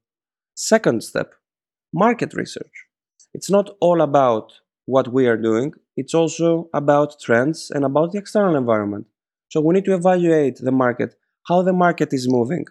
Second 0.54 1.04
step, 1.04 1.34
market 1.92 2.34
research. 2.34 2.86
It's 3.34 3.50
not 3.50 3.76
all 3.80 4.00
about 4.00 4.52
what 4.86 5.12
we 5.12 5.26
are 5.26 5.36
doing, 5.36 5.74
it's 5.96 6.14
also 6.14 6.70
about 6.72 7.20
trends 7.20 7.70
and 7.70 7.84
about 7.84 8.12
the 8.12 8.18
external 8.18 8.56
environment. 8.56 9.06
So 9.50 9.60
we 9.60 9.74
need 9.74 9.84
to 9.84 9.94
evaluate 9.94 10.56
the 10.56 10.72
market, 10.72 11.14
how 11.46 11.62
the 11.62 11.72
market 11.72 12.12
is 12.12 12.28
moving, 12.28 12.66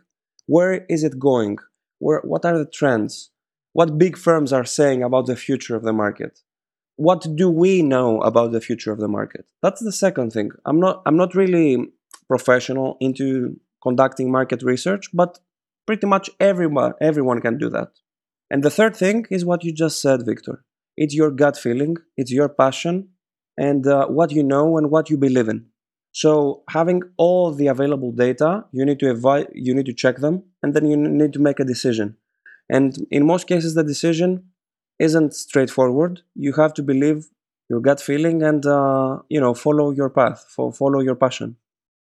where 0.48 0.86
is 0.90 1.04
it 1.04 1.20
going, 1.20 1.58
where, 2.00 2.22
what 2.22 2.46
are 2.46 2.58
the 2.58 2.66
trends, 2.66 3.30
what 3.78 4.00
big 4.00 4.18
firms 4.18 4.52
are 4.52 4.66
saying 4.66 5.04
about 5.04 5.28
the 5.28 5.36
future 5.36 5.76
of 5.76 5.84
the 5.84 5.94
market. 5.94 6.40
What 6.96 7.28
do 7.36 7.48
we 7.48 7.84
know 7.84 8.20
about 8.22 8.52
the 8.52 8.60
future 8.60 8.92
of 8.92 9.00
the 9.00 9.08
market? 9.08 9.46
That's 9.62 9.84
the 9.84 9.92
second 9.92 10.32
thing. 10.32 10.50
I'm 10.66 10.80
not 10.80 11.04
i'm 11.06 11.18
not 11.24 11.36
really 11.36 11.72
professional 12.28 12.98
into 13.00 13.28
conducting 13.84 14.32
market 14.32 14.64
research 14.64 15.06
but 15.14 15.38
pretty 15.86 16.08
much 16.08 16.28
everyone 16.40 16.94
everyone 17.10 17.40
can 17.40 17.60
do 17.60 17.70
that. 17.70 17.90
And 18.50 18.64
the 18.64 18.76
third 18.78 18.96
thing 18.96 19.28
is 19.30 19.46
what 19.46 19.64
you 19.64 19.72
just 19.72 20.02
said 20.02 20.26
victor. 20.26 20.56
It's 21.04 21.14
your 21.14 21.30
gut 21.30 21.56
feeling 21.66 21.98
it's 22.22 22.32
your 22.40 22.50
passion 22.50 23.10
and 23.58 23.86
uh, 23.86 24.08
what 24.08 24.32
you 24.32 24.44
know 24.54 24.66
and 24.80 24.90
what 24.90 25.12
you 25.12 25.18
believe 25.18 25.50
in. 25.50 25.68
So 26.14 26.64
having 26.78 27.04
all 27.18 27.52
the 27.52 27.68
available 27.68 28.12
data 28.12 28.66
you 28.72 28.84
need 28.86 29.00
to 29.02 29.14
evi- 29.14 29.52
you 29.54 29.76
need 29.76 29.90
to 29.92 30.00
check 30.04 30.16
them 30.26 30.46
and 30.64 30.74
then 30.74 30.88
you 30.88 30.98
need 30.98 31.34
to 31.34 31.40
make 31.50 31.60
a 31.60 31.72
decision 31.76 32.18
and 32.70 33.06
in 33.12 33.26
most 33.26 33.48
cases, 33.48 33.74
the 33.76 33.84
decision 33.84 34.46
isn't 35.00 35.34
straightforward. 35.34 36.22
You 36.36 36.54
have 36.54 36.74
to 36.76 36.84
believe 36.84 37.30
your 37.70 37.80
gut 37.80 38.02
feeling 38.02 38.44
and 38.44 38.66
uh, 38.66 39.20
you 39.30 39.40
know 39.40 39.54
follow 39.54 39.92
your 39.92 40.10
path, 40.10 40.46
follow 40.56 41.00
your 41.00 41.16
passion. 41.16 41.58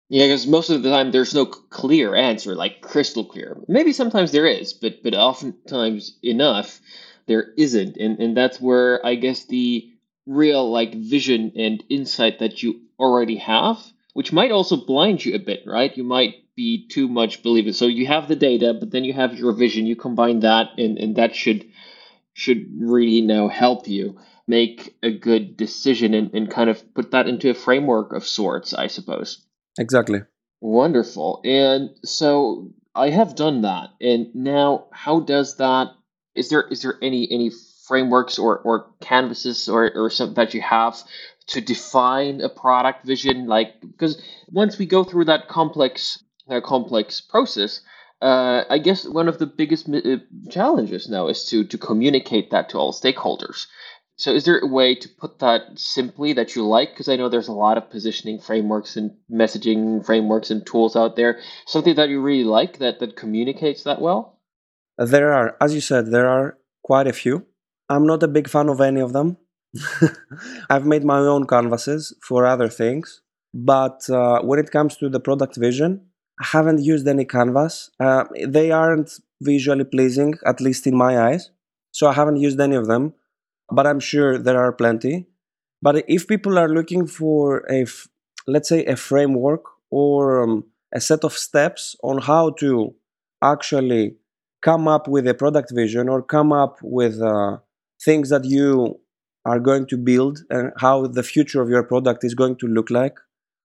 Yeah, 0.09 0.26
because 0.26 0.47
most 0.47 0.71
of 0.71 0.83
the 0.83 0.90
time 0.90 1.12
there's 1.12 1.35
no 1.35 1.47
clear 1.47 2.16
answer, 2.16 2.57
like 2.57 2.80
crystal 2.80 3.25
clear. 3.25 3.57
Maybe 3.69 3.92
sometimes 3.92 4.33
there 4.33 4.47
is, 4.47 4.73
but 4.73 5.02
but 5.02 5.14
oftentimes 5.14 6.19
enough 6.23 6.80
there 7.26 7.52
isn't, 7.57 7.97
and 7.97 8.19
and 8.19 8.37
that's 8.37 8.61
where 8.61 9.04
I 9.07 9.14
guess 9.14 9.47
the 9.47 9.88
real 10.26 10.71
like 10.71 10.95
vision 10.95 11.52
and 11.57 11.83
insight 11.88 12.40
that 12.40 12.62
you 12.62 12.80
already 12.99 13.37
have, 13.37 13.78
which 14.14 14.33
might 14.33 14.50
also 14.50 14.76
blind 14.76 15.25
you 15.25 15.35
a 15.35 15.38
bit, 15.38 15.62
right? 15.66 15.97
You 15.97 16.04
might 16.04 16.35
be 16.61 16.87
too 16.88 17.09
much 17.09 17.43
believing. 17.43 17.73
So 17.73 17.87
you 17.87 18.07
have 18.07 18.29
the 18.29 18.37
data, 18.37 18.75
but 18.79 18.90
then 18.90 19.02
you 19.05 19.14
have 19.14 19.38
your 19.38 19.52
vision. 19.52 19.87
You 19.87 19.97
combine 19.97 20.40
that, 20.40 20.67
and, 20.76 20.99
and 20.99 21.17
that 21.17 21.35
should 21.35 21.64
should 22.35 22.67
really 22.79 23.23
now 23.23 23.49
help 23.49 23.88
you 23.88 24.19
make 24.47 24.95
a 25.02 25.11
good 25.11 25.57
decision 25.57 26.12
and, 26.12 26.35
and 26.35 26.50
kind 26.50 26.69
of 26.69 26.95
put 26.95 27.12
that 27.12 27.26
into 27.29 27.49
a 27.49 27.55
framework 27.55 28.12
of 28.12 28.26
sorts, 28.26 28.75
I 28.75 28.88
suppose. 28.88 29.47
Exactly. 29.79 30.21
Wonderful. 30.61 31.40
And 31.45 31.90
so 32.05 32.73
I 32.95 33.09
have 33.09 33.35
done 33.37 33.62
that. 33.62 33.90
And 34.00 34.35
now 34.35 34.88
how 34.93 35.21
does 35.21 35.57
that 35.57 35.88
is 36.35 36.50
there 36.50 36.67
is 36.69 36.83
there 36.83 36.97
any 37.00 37.26
any 37.31 37.50
frameworks 37.88 38.38
or, 38.38 38.59
or 38.59 38.90
canvases 39.00 39.69
or, 39.69 39.90
or 39.95 40.11
something 40.11 40.35
that 40.35 40.55
you 40.55 40.61
have 40.61 41.02
to 41.49 41.61
define 41.61 42.40
a 42.43 42.49
product 42.49 43.05
vision 43.05 43.47
like 43.47 43.81
because 43.81 44.23
once 44.52 44.79
we 44.79 44.87
go 44.87 45.02
through 45.02 45.25
that 45.25 45.49
complex 45.49 46.23
a 46.50 46.62
complex 46.62 47.21
process, 47.21 47.80
uh, 48.23 48.64
I 48.69 48.78
guess 48.78 49.07
one 49.07 49.28
of 49.28 49.38
the 49.38 49.47
biggest 49.47 49.88
uh, 49.88 50.16
challenges 50.50 51.09
now 51.09 51.28
is 51.28 51.45
to 51.47 51.64
to 51.64 51.78
communicate 51.78 52.50
that 52.50 52.69
to 52.71 52.78
all 52.78 52.92
stakeholders. 52.92 53.66
So, 54.16 54.33
is 54.35 54.45
there 54.45 54.59
a 54.59 54.66
way 54.66 54.95
to 54.95 55.09
put 55.09 55.38
that 55.38 55.62
simply 55.76 56.35
that 56.35 56.54
you 56.54 56.66
like? 56.66 56.90
Because 56.90 57.09
I 57.09 57.16
know 57.16 57.30
there's 57.30 57.49
a 57.49 57.52
lot 57.52 57.78
of 57.78 57.88
positioning 57.88 58.38
frameworks 58.38 58.95
and 58.95 59.12
messaging 59.33 60.04
frameworks 60.04 60.50
and 60.50 60.66
tools 60.66 60.95
out 60.95 61.16
there. 61.16 61.40
Something 61.66 61.95
that 61.95 62.11
you 62.11 62.21
really 62.21 62.45
like 62.45 62.80
that 62.80 63.00
that 63.00 63.16
communicates 63.16 63.85
that 63.85 64.02
well. 64.02 64.38
There 64.99 65.33
are, 65.33 65.57
as 65.62 65.75
you 65.75 65.80
said, 65.80 66.11
there 66.11 66.28
are 66.28 66.59
quite 66.85 67.07
a 67.07 67.14
few. 67.14 67.47
I'm 67.88 68.07
not 68.07 68.23
a 68.23 68.28
big 68.28 68.47
fan 68.47 68.69
of 68.69 68.83
any 68.83 69.00
of 69.00 69.14
them. 69.14 69.38
I've 70.69 70.85
made 70.85 71.04
my 71.04 71.21
own 71.21 71.47
canvases 71.47 72.14
for 72.23 72.45
other 72.45 72.69
things, 72.69 73.23
but 73.54 74.09
uh, 74.11 74.42
when 74.42 74.59
it 74.59 74.71
comes 74.71 74.99
to 74.99 75.09
the 75.09 75.21
product 75.21 75.57
vision, 75.57 76.10
I 76.40 76.47
haven't 76.47 76.82
used 76.82 77.06
any 77.06 77.25
canvas. 77.25 77.90
Uh, 78.00 78.25
they 78.47 78.70
aren't 78.70 79.11
visually 79.42 79.85
pleasing, 79.85 80.35
at 80.47 80.61
least 80.61 80.87
in 80.87 80.97
my 80.97 81.18
eyes. 81.18 81.50
So 81.92 82.09
I 82.09 82.14
haven't 82.14 82.37
used 82.37 82.61
any 82.61 82.76
of 82.76 82.87
them, 82.87 83.14
but 83.70 83.87
I'm 83.87 84.00
sure 84.00 84.38
there 84.38 84.59
are 84.59 84.73
plenty. 84.73 85.26
But 85.82 86.04
if 86.09 86.26
people 86.26 86.59
are 86.59 86.68
looking 86.68 87.06
for 87.06 87.64
a, 87.70 87.87
let's 88.47 88.68
say, 88.68 88.85
a 88.87 88.97
framework 88.97 89.64
or 89.90 90.42
um, 90.42 90.64
a 90.94 91.00
set 91.00 91.25
of 91.25 91.32
steps 91.32 91.97
on 92.02 92.23
how 92.23 92.50
to 92.61 92.94
actually 93.42 94.16
come 94.62 94.88
up 94.88 95.09
with 95.09 95.26
a 95.26 95.35
product 95.35 95.73
vision 95.75 96.09
or 96.09 96.23
come 96.23 96.52
up 96.52 96.78
with 96.82 97.20
uh, 97.20 97.59
things 98.02 98.28
that 98.30 98.44
you 98.44 99.00
are 99.44 99.59
going 99.59 99.87
to 99.87 99.97
build 99.97 100.40
and 100.50 100.73
how 100.78 101.06
the 101.06 101.23
future 101.23 101.62
of 101.62 101.70
your 101.70 101.82
product 101.82 102.25
is 102.25 102.35
going 102.35 102.56
to 102.56 102.66
look 102.66 102.90
like, 102.90 103.16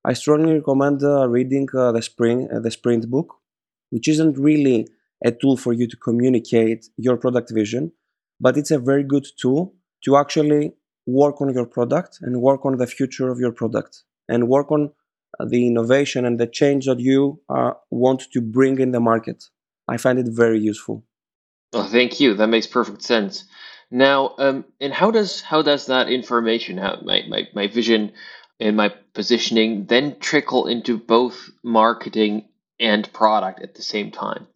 I 0.07 0.13
strongly 0.13 0.53
recommend 0.53 1.03
uh, 1.03 1.27
reading 1.27 1.67
uh, 1.73 1.91
the 1.91 2.01
Sprint 2.01 2.51
uh, 2.51 2.59
the 2.59 2.69
Sprint 2.69 3.09
book, 3.09 3.37
which 3.89 4.07
isn't 4.07 4.37
really 4.37 4.87
a 5.23 5.31
tool 5.31 5.57
for 5.57 5.73
you 5.73 5.87
to 5.87 5.97
communicate 5.97 6.85
your 6.97 7.17
product 7.17 7.49
vision, 7.51 7.91
but 8.39 8.55
it's 8.55 8.69
a 8.69 8.77
very 8.77 9.03
good 9.03 9.25
tool 9.41 9.73
to 10.03 10.17
actually 10.17 10.73
work 11.07 11.41
on 11.41 11.51
your 11.53 11.65
product 11.65 12.19
and 12.21 12.39
work 12.39 12.65
on 12.65 12.77
the 12.77 12.85
future 12.85 13.29
of 13.29 13.39
your 13.39 13.51
product 13.51 14.03
and 14.29 14.47
work 14.47 14.71
on 14.71 14.91
the 15.43 15.65
innovation 15.65 16.23
and 16.25 16.39
the 16.39 16.47
change 16.47 16.85
that 16.85 16.99
you 16.99 17.41
uh, 17.49 17.71
want 17.89 18.21
to 18.33 18.41
bring 18.41 18.79
in 18.79 18.91
the 18.91 18.99
market. 18.99 19.45
I 19.87 19.97
find 19.97 20.19
it 20.19 20.27
very 20.29 20.59
useful. 20.59 21.03
Oh, 21.73 21.87
thank 21.87 22.19
you. 22.19 22.35
That 22.35 22.47
makes 22.47 22.67
perfect 22.67 23.01
sense. 23.01 23.45
Now, 23.89 24.35
um, 24.37 24.65
and 24.79 24.93
how 24.93 25.09
does 25.11 25.41
how 25.41 25.61
does 25.61 25.87
that 25.87 26.09
information, 26.09 26.77
how 26.77 26.99
my, 27.03 27.23
my, 27.27 27.47
my 27.53 27.67
vision 27.67 28.11
and 28.59 28.77
my 28.77 28.93
positioning 29.13 29.85
then 29.85 30.17
trickle 30.19 30.67
into 30.67 30.97
both 30.97 31.49
marketing 31.63 32.47
and 32.79 33.11
product 33.13 33.61
at 33.61 33.75
the 33.75 33.81
same 33.81 34.11
time. 34.11 34.47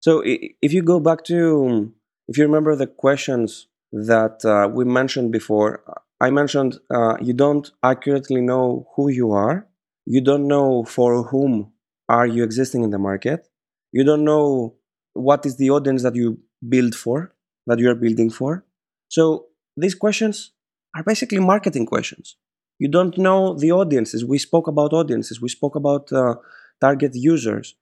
So 0.00 0.22
if 0.24 0.72
you 0.72 0.82
go 0.82 1.00
back 1.00 1.24
to, 1.24 1.92
if 2.28 2.36
you 2.36 2.44
remember 2.44 2.74
the 2.74 2.86
questions 2.86 3.68
that 3.92 4.44
uh, 4.44 4.68
we 4.68 4.84
mentioned 4.84 5.32
before, 5.32 5.82
I 6.20 6.30
mentioned 6.30 6.78
uh, 6.90 7.16
you 7.20 7.32
don't 7.32 7.70
accurately 7.82 8.40
know 8.40 8.88
who 8.96 9.08
you 9.10 9.32
are, 9.32 9.66
You 10.06 10.20
don't 10.20 10.48
know 10.48 10.84
for 10.84 11.24
whom 11.24 11.72
are 12.08 12.26
you 12.26 12.42
existing 12.42 12.82
in 12.82 12.90
the 12.90 12.98
market. 12.98 13.48
You 13.92 14.04
don't 14.04 14.24
know 14.24 14.74
what 15.12 15.46
is 15.46 15.56
the 15.56 15.70
audience 15.70 16.02
that 16.02 16.14
you 16.16 16.40
build 16.68 16.94
for, 16.94 17.34
that 17.66 17.78
you 17.78 17.88
are 17.90 17.94
building 17.94 18.30
for. 18.30 18.64
So 19.08 19.46
these 19.76 19.94
questions 19.94 20.52
are 20.96 21.04
basically 21.04 21.38
marketing 21.38 21.86
questions. 21.86 22.36
You 22.82 22.88
don't 22.88 23.16
know 23.16 23.40
the 23.54 23.70
audiences. 23.70 24.24
We 24.24 24.38
spoke 24.38 24.66
about 24.66 24.92
audiences. 24.92 25.40
We 25.40 25.48
spoke 25.48 25.76
about 25.76 26.12
uh, 26.12 26.34
target 26.80 27.12
users. 27.14 27.76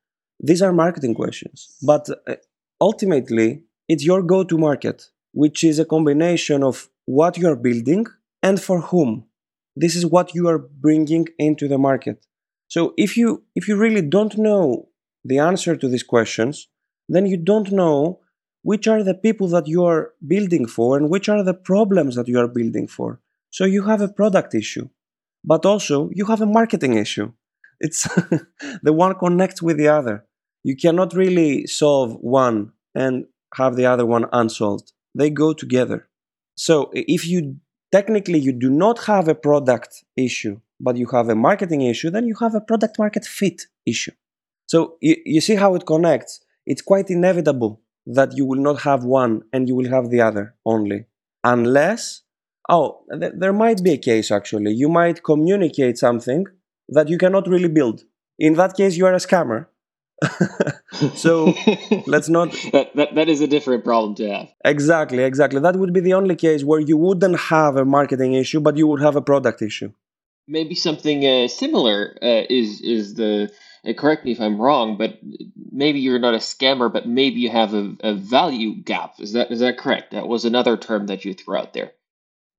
These 0.49 0.61
are 0.61 0.75
marketing 0.75 1.14
questions. 1.14 1.59
But 1.83 2.04
uh, 2.11 2.35
ultimately, 2.83 3.62
it's 3.88 4.04
your 4.04 4.23
go 4.23 4.45
to 4.45 4.59
market, 4.59 5.09
which 5.33 5.64
is 5.64 5.78
a 5.78 5.87
combination 5.87 6.62
of 6.62 6.90
what 7.07 7.38
you 7.38 7.49
are 7.49 7.57
building 7.57 8.04
and 8.42 8.61
for 8.61 8.78
whom. 8.90 9.25
This 9.75 9.97
is 9.97 10.04
what 10.04 10.35
you 10.35 10.49
are 10.49 10.59
bringing 10.59 11.28
into 11.38 11.66
the 11.66 11.78
market. 11.78 12.26
So 12.69 12.92
if 12.99 13.16
you 13.16 13.42
if 13.54 13.69
you 13.69 13.76
really 13.76 14.02
don't 14.16 14.37
know 14.37 14.90
the 15.25 15.38
answer 15.38 15.76
to 15.76 15.88
these 15.88 16.07
questions, 16.14 16.69
then 17.09 17.25
you 17.25 17.38
don't 17.38 17.73
know 17.73 18.21
which 18.71 18.87
are 18.87 19.02
the 19.02 19.19
people 19.26 19.49
that 19.49 19.66
you 19.66 19.83
are 19.83 20.12
building 20.35 20.66
for 20.66 20.99
and 20.99 21.09
which 21.09 21.30
are 21.30 21.42
the 21.42 21.59
problems 21.71 22.16
that 22.16 22.28
you 22.28 22.38
are 22.38 22.57
building 22.59 22.87
for. 22.87 23.19
So 23.50 23.64
you 23.64 23.83
have 23.85 24.00
a 24.00 24.09
product 24.09 24.54
issue, 24.54 24.88
but 25.45 25.66
also 25.66 26.11
you 26.12 26.26
have 26.26 26.40
a 26.40 26.47
marketing 26.47 26.95
issue. 26.95 27.33
It's 27.80 28.02
the 28.83 28.92
one 28.92 29.14
connects 29.14 29.62
with 29.62 29.76
the 29.76 29.88
other. 29.88 30.25
You 30.62 30.76
cannot 30.76 31.14
really 31.14 31.66
solve 31.66 32.16
one 32.21 32.73
and 32.95 33.26
have 33.54 33.76
the 33.76 33.87
other 33.87 34.07
one 34.07 34.26
unsolved. 34.33 34.92
They 35.14 35.30
go 35.30 35.52
together. 35.52 36.09
So 36.57 36.90
if 36.92 37.26
you 37.26 37.57
technically 37.90 38.38
you 38.38 38.52
do 38.52 38.71
not 38.71 39.04
have 39.04 39.28
a 39.28 39.35
product 39.35 40.04
issue, 40.16 40.61
but 40.78 40.97
you 40.97 41.07
have 41.09 41.28
a 41.28 41.35
marketing 41.35 41.83
issue, 41.83 42.11
then 42.11 42.26
you 42.26 42.35
have 42.40 42.54
a 42.54 42.61
product 42.61 42.99
market 42.99 43.25
fit 43.25 43.62
issue. 43.87 44.12
So 44.66 44.97
you, 45.00 45.16
you 45.25 45.40
see 45.40 45.57
how 45.57 45.75
it 45.75 45.87
connects. 45.87 46.45
It's 46.66 46.83
quite 46.83 47.11
inevitable 47.11 47.80
that 48.07 48.37
you 48.37 48.45
will 48.47 48.61
not 48.61 48.83
have 48.83 49.04
one 49.04 49.42
and 49.52 49.69
you 49.69 49.75
will 49.75 49.90
have 49.90 50.11
the 50.11 50.21
other 50.21 50.54
only. 50.64 51.07
Unless, 51.42 52.23
oh, 52.70 53.02
th- 53.18 53.32
there 53.36 53.52
might 53.52 53.82
be 53.82 53.92
a 53.92 53.98
case 53.98 54.30
actually. 54.30 54.72
You 54.72 54.88
might 54.88 55.22
communicate 55.22 55.98
something 55.98 56.46
that 56.88 57.08
you 57.08 57.18
cannot 57.18 57.48
really 57.48 57.68
build. 57.68 58.02
In 58.38 58.54
that 58.54 58.76
case, 58.76 58.96
you 58.96 59.06
are 59.06 59.14
a 59.14 59.18
scammer. 59.18 59.66
so 61.14 61.54
let's 62.06 62.28
not. 62.28 62.52
That, 62.72 62.94
that, 62.96 63.14
that 63.14 63.28
is 63.28 63.40
a 63.40 63.46
different 63.46 63.84
problem 63.84 64.14
to 64.16 64.28
have. 64.28 64.48
Exactly, 64.64 65.22
exactly. 65.22 65.60
That 65.60 65.76
would 65.76 65.92
be 65.92 66.00
the 66.00 66.14
only 66.14 66.36
case 66.36 66.64
where 66.64 66.80
you 66.80 66.96
wouldn't 66.96 67.38
have 67.38 67.76
a 67.76 67.84
marketing 67.84 68.34
issue, 68.34 68.60
but 68.60 68.76
you 68.76 68.86
would 68.86 69.00
have 69.00 69.16
a 69.16 69.22
product 69.22 69.62
issue. 69.62 69.92
Maybe 70.46 70.74
something 70.74 71.24
uh, 71.26 71.48
similar 71.48 72.18
uh, 72.22 72.42
is 72.50 72.80
is 72.80 73.14
the 73.14 73.50
and 73.84 73.96
correct 73.96 74.24
me 74.24 74.32
if 74.32 74.40
I'm 74.40 74.60
wrong, 74.60 74.98
but 74.98 75.18
maybe 75.72 76.00
you're 76.00 76.18
not 76.18 76.34
a 76.34 76.38
scammer, 76.38 76.92
but 76.92 77.06
maybe 77.06 77.40
you 77.40 77.50
have 77.50 77.72
a, 77.72 77.96
a 78.00 78.14
value 78.14 78.74
gap. 78.82 79.14
Is 79.20 79.32
that 79.32 79.50
is 79.50 79.60
that 79.60 79.78
correct? 79.78 80.12
That 80.12 80.28
was 80.28 80.44
another 80.44 80.76
term 80.76 81.06
that 81.06 81.24
you 81.24 81.34
threw 81.34 81.56
out 81.56 81.72
there. 81.72 81.92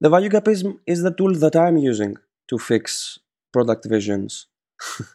The 0.01 0.10
value 0.10 0.29
gap 0.29 0.48
is 0.48 0.65
is 0.88 1.03
the 1.03 1.13
tool 1.13 1.36
that 1.36 1.55
I'm 1.55 1.77
using 1.77 2.17
to 2.50 2.58
fix 2.58 3.20
product 3.53 3.86
visions. 3.86 4.48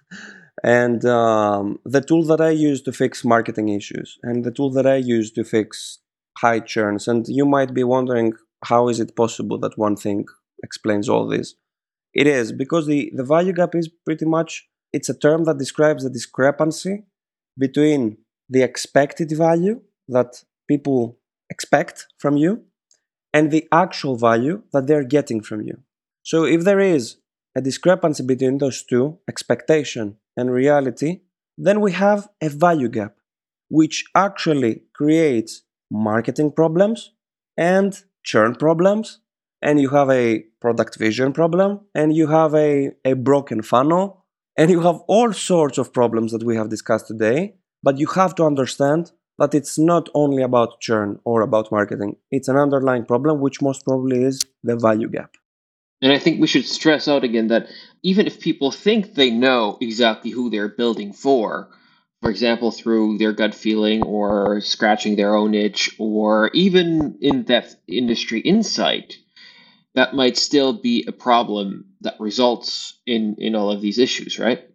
and 0.62 1.04
um, 1.04 1.80
the 1.84 2.00
tool 2.00 2.22
that 2.24 2.40
I 2.40 2.50
use 2.50 2.80
to 2.82 2.92
fix 2.92 3.24
marketing 3.24 3.68
issues, 3.68 4.16
and 4.22 4.44
the 4.44 4.52
tool 4.52 4.70
that 4.70 4.86
I 4.86 4.96
use 4.96 5.32
to 5.32 5.42
fix 5.42 5.98
high 6.38 6.60
churns. 6.60 7.08
And 7.08 7.26
you 7.26 7.44
might 7.44 7.74
be 7.74 7.82
wondering, 7.82 8.34
how 8.64 8.88
is 8.88 9.00
it 9.00 9.16
possible 9.16 9.58
that 9.58 9.76
one 9.76 9.96
thing 9.96 10.26
explains 10.62 11.08
all 11.08 11.26
this? 11.26 11.56
It 12.14 12.28
is 12.28 12.52
because 12.52 12.86
the, 12.86 13.10
the 13.12 13.24
value 13.24 13.52
gap 13.52 13.74
is 13.74 13.88
pretty 13.88 14.24
much 14.24 14.68
it's 14.92 15.08
a 15.08 15.18
term 15.18 15.44
that 15.44 15.58
describes 15.58 16.04
the 16.04 16.10
discrepancy 16.10 17.04
between 17.58 18.18
the 18.48 18.62
expected 18.62 19.32
value 19.32 19.80
that 20.08 20.44
people 20.68 21.18
expect 21.50 22.06
from 22.18 22.36
you 22.36 22.62
and 23.36 23.50
the 23.50 23.68
actual 23.70 24.16
value 24.16 24.62
that 24.72 24.86
they're 24.86 25.10
getting 25.16 25.42
from 25.42 25.60
you. 25.68 25.76
So 26.22 26.44
if 26.44 26.60
there 26.64 26.80
is 26.80 27.16
a 27.58 27.60
discrepancy 27.60 28.22
between 28.22 28.56
those 28.56 28.82
two, 28.82 29.18
expectation 29.28 30.16
and 30.38 30.50
reality, 30.50 31.10
then 31.66 31.82
we 31.82 31.92
have 31.92 32.28
a 32.40 32.48
value 32.48 32.88
gap, 32.88 33.14
which 33.68 33.96
actually 34.14 34.74
creates 34.94 35.52
marketing 35.90 36.50
problems 36.52 37.12
and 37.58 37.90
churn 38.24 38.54
problems, 38.54 39.20
and 39.60 39.80
you 39.82 39.90
have 39.90 40.10
a 40.10 40.44
product 40.64 40.98
vision 40.98 41.34
problem, 41.34 41.80
and 41.94 42.16
you 42.16 42.28
have 42.28 42.54
a, 42.54 42.92
a 43.04 43.12
broken 43.12 43.60
funnel, 43.60 44.24
and 44.56 44.70
you 44.70 44.80
have 44.80 45.00
all 45.08 45.34
sorts 45.34 45.76
of 45.76 45.92
problems 45.92 46.32
that 46.32 46.42
we 46.42 46.56
have 46.56 46.70
discussed 46.70 47.06
today, 47.06 47.54
but 47.82 47.98
you 47.98 48.06
have 48.06 48.34
to 48.36 48.44
understand 48.44 49.12
that 49.38 49.54
it's 49.54 49.78
not 49.78 50.08
only 50.14 50.42
about 50.42 50.80
churn 50.80 51.20
or 51.24 51.42
about 51.42 51.70
marketing. 51.70 52.16
It's 52.30 52.48
an 52.48 52.56
underlying 52.56 53.04
problem, 53.04 53.40
which 53.40 53.62
most 53.62 53.84
probably 53.84 54.22
is 54.22 54.40
the 54.62 54.76
value 54.76 55.08
gap. 55.08 55.36
And 56.02 56.12
I 56.12 56.18
think 56.18 56.40
we 56.40 56.46
should 56.46 56.66
stress 56.66 57.08
out 57.08 57.24
again 57.24 57.48
that 57.48 57.68
even 58.02 58.26
if 58.26 58.40
people 58.40 58.70
think 58.70 59.14
they 59.14 59.30
know 59.30 59.78
exactly 59.80 60.30
who 60.30 60.50
they're 60.50 60.68
building 60.68 61.12
for, 61.12 61.70
for 62.22 62.30
example, 62.30 62.70
through 62.70 63.18
their 63.18 63.32
gut 63.32 63.54
feeling 63.54 64.02
or 64.02 64.60
scratching 64.60 65.16
their 65.16 65.34
own 65.34 65.54
itch 65.54 65.90
or 65.98 66.50
even 66.54 67.18
in 67.20 67.44
depth 67.44 67.76
industry 67.88 68.40
insight, 68.40 69.14
that 69.94 70.14
might 70.14 70.36
still 70.36 70.74
be 70.74 71.04
a 71.08 71.12
problem 71.12 71.86
that 72.02 72.20
results 72.20 73.00
in, 73.06 73.36
in 73.38 73.54
all 73.54 73.70
of 73.70 73.80
these 73.80 73.98
issues, 73.98 74.38
right? 74.38 74.68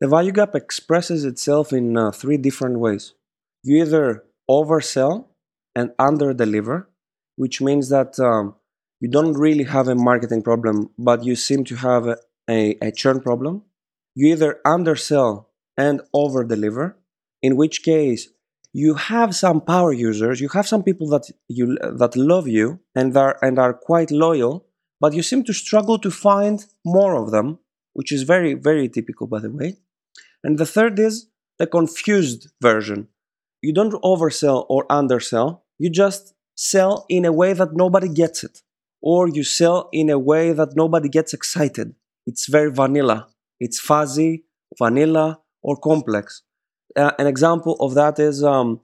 The 0.00 0.08
value 0.08 0.32
gap 0.32 0.54
expresses 0.54 1.24
itself 1.24 1.72
in 1.72 1.96
uh, 1.96 2.12
three 2.12 2.36
different 2.36 2.78
ways. 2.78 3.14
You 3.62 3.82
either 3.82 4.24
oversell 4.50 5.26
and 5.74 5.90
underdeliver, 5.98 6.86
which 7.36 7.60
means 7.60 7.88
that 7.88 8.18
um, 8.18 8.54
you 9.00 9.08
don't 9.08 9.34
really 9.34 9.64
have 9.64 9.88
a 9.88 9.94
marketing 9.94 10.42
problem, 10.42 10.90
but 10.98 11.24
you 11.24 11.36
seem 11.36 11.64
to 11.64 11.76
have 11.76 12.06
a, 12.06 12.16
a, 12.48 12.76
a 12.82 12.92
churn 12.92 13.20
problem. 13.20 13.62
You 14.14 14.28
either 14.32 14.60
undersell 14.64 15.50
and 15.76 16.00
overdeliver, 16.14 16.94
in 17.42 17.56
which 17.56 17.82
case 17.82 18.28
you 18.72 18.94
have 18.94 19.34
some 19.34 19.60
power 19.60 19.92
users, 19.92 20.40
you 20.40 20.48
have 20.48 20.66
some 20.66 20.82
people 20.82 21.08
that 21.10 21.30
you 21.48 21.78
that 21.80 22.16
love 22.16 22.48
you 22.48 22.80
and 22.94 23.16
are 23.16 23.38
and 23.40 23.58
are 23.58 23.72
quite 23.72 24.10
loyal, 24.10 24.66
but 25.00 25.14
you 25.14 25.22
seem 25.22 25.44
to 25.44 25.52
struggle 25.52 25.98
to 26.00 26.10
find 26.10 26.66
more 26.84 27.14
of 27.14 27.30
them, 27.30 27.58
which 27.92 28.12
is 28.12 28.22
very 28.24 28.54
very 28.54 28.88
typical 28.88 29.26
by 29.26 29.40
the 29.40 29.50
way. 29.50 29.76
And 30.42 30.58
the 30.58 30.66
third 30.66 30.98
is 30.98 31.28
the 31.58 31.66
confused 31.66 32.50
version. 32.60 33.08
You 33.62 33.72
don't 33.74 34.00
oversell 34.02 34.66
or 34.68 34.86
undersell, 34.90 35.64
you 35.78 35.90
just 35.90 36.34
sell 36.54 37.06
in 37.08 37.24
a 37.24 37.32
way 37.32 37.52
that 37.52 37.74
nobody 37.74 38.08
gets 38.08 38.44
it, 38.44 38.62
or 39.00 39.28
you 39.28 39.44
sell 39.44 39.88
in 39.92 40.10
a 40.10 40.18
way 40.18 40.52
that 40.52 40.76
nobody 40.76 41.08
gets 41.08 41.32
excited. 41.32 41.94
It's 42.26 42.46
very 42.48 42.70
vanilla. 42.70 43.28
It's 43.60 43.80
fuzzy, 43.80 44.44
vanilla, 44.78 45.40
or 45.62 45.76
complex 45.76 46.42
uh, 46.96 47.12
an 47.18 47.26
example 47.26 47.76
of 47.80 47.94
that 47.94 48.18
is 48.18 48.42
um, 48.42 48.80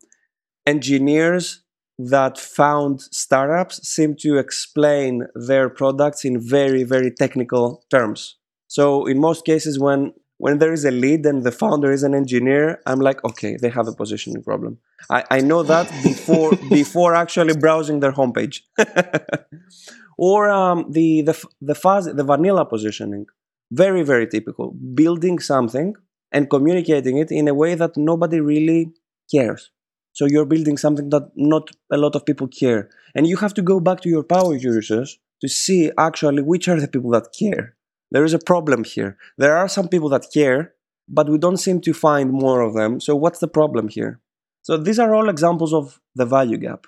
engineers 0.66 1.62
that 1.98 2.38
found 2.38 3.00
startups 3.00 3.86
seem 3.86 4.16
to 4.16 4.36
explain 4.36 5.26
their 5.34 5.68
products 5.68 6.24
in 6.24 6.40
very 6.40 6.82
very 6.82 7.10
technical 7.10 7.84
terms 7.90 8.36
so 8.66 9.06
in 9.06 9.20
most 9.20 9.44
cases 9.44 9.78
when 9.78 10.12
when 10.38 10.58
there 10.58 10.72
is 10.72 10.84
a 10.84 10.90
lead 10.90 11.24
and 11.26 11.44
the 11.44 11.52
founder 11.52 11.90
is 11.92 12.02
an 12.02 12.14
engineer 12.14 12.80
i'm 12.86 13.00
like 13.00 13.22
okay 13.24 13.56
they 13.60 13.68
have 13.68 13.88
a 13.88 13.92
positioning 13.92 14.42
problem 14.42 14.78
i, 15.10 15.24
I 15.30 15.40
know 15.40 15.62
that 15.62 15.90
before 16.02 16.50
before 16.70 17.14
actually 17.14 17.56
browsing 17.56 18.00
their 18.00 18.12
homepage 18.12 18.60
or 20.18 20.50
um, 20.50 20.86
the 20.90 21.22
the 21.22 21.44
the 21.60 21.74
fuzz 21.74 22.06
the 22.06 22.24
vanilla 22.24 22.64
positioning 22.64 23.26
very 23.70 24.02
very 24.02 24.26
typical 24.26 24.72
building 24.94 25.38
something 25.38 25.94
and 26.34 26.50
communicating 26.50 27.16
it 27.16 27.30
in 27.30 27.48
a 27.48 27.54
way 27.54 27.74
that 27.76 27.96
nobody 27.96 28.40
really 28.40 28.92
cares. 29.32 29.70
So 30.12 30.26
you're 30.26 30.44
building 30.44 30.76
something 30.76 31.08
that 31.10 31.30
not 31.36 31.70
a 31.90 31.96
lot 31.96 32.14
of 32.16 32.26
people 32.26 32.48
care. 32.48 32.90
And 33.14 33.26
you 33.26 33.36
have 33.38 33.54
to 33.54 33.62
go 33.62 33.80
back 33.80 34.00
to 34.02 34.08
your 34.08 34.24
power 34.24 34.54
users 34.54 35.18
to 35.40 35.48
see 35.48 35.90
actually 35.96 36.42
which 36.42 36.68
are 36.68 36.80
the 36.80 36.88
people 36.88 37.10
that 37.12 37.28
care. 37.38 37.76
There 38.10 38.24
is 38.24 38.34
a 38.34 38.38
problem 38.38 38.84
here. 38.84 39.16
There 39.38 39.56
are 39.56 39.68
some 39.68 39.88
people 39.88 40.08
that 40.10 40.26
care, 40.32 40.74
but 41.08 41.28
we 41.28 41.38
don't 41.38 41.56
seem 41.56 41.80
to 41.82 41.92
find 41.92 42.30
more 42.30 42.60
of 42.60 42.74
them. 42.74 43.00
So 43.00 43.16
what's 43.16 43.40
the 43.40 43.48
problem 43.48 43.88
here? 43.88 44.20
So 44.62 44.76
these 44.76 44.98
are 44.98 45.14
all 45.14 45.28
examples 45.28 45.74
of 45.74 46.00
the 46.14 46.24
value 46.24 46.56
gap. 46.56 46.86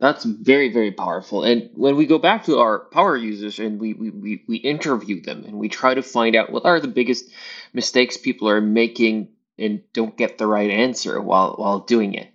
That's 0.00 0.24
very, 0.24 0.72
very 0.72 0.90
powerful. 0.90 1.44
And 1.44 1.70
when 1.74 1.96
we 1.96 2.06
go 2.06 2.18
back 2.18 2.44
to 2.44 2.58
our 2.58 2.80
power 2.80 3.16
users 3.16 3.58
and 3.58 3.78
we, 3.78 3.94
we, 3.94 4.10
we, 4.10 4.44
we 4.48 4.56
interview 4.56 5.22
them 5.22 5.44
and 5.44 5.58
we 5.58 5.68
try 5.68 5.94
to 5.94 6.02
find 6.02 6.34
out 6.34 6.50
what 6.50 6.64
are 6.64 6.80
the 6.80 6.88
biggest 6.88 7.30
mistakes 7.72 8.16
people 8.16 8.48
are 8.48 8.60
making 8.60 9.28
and 9.58 9.82
don't 9.92 10.16
get 10.16 10.36
the 10.36 10.46
right 10.46 10.70
answer 10.70 11.20
while, 11.20 11.54
while 11.56 11.80
doing 11.80 12.14
it. 12.14 12.33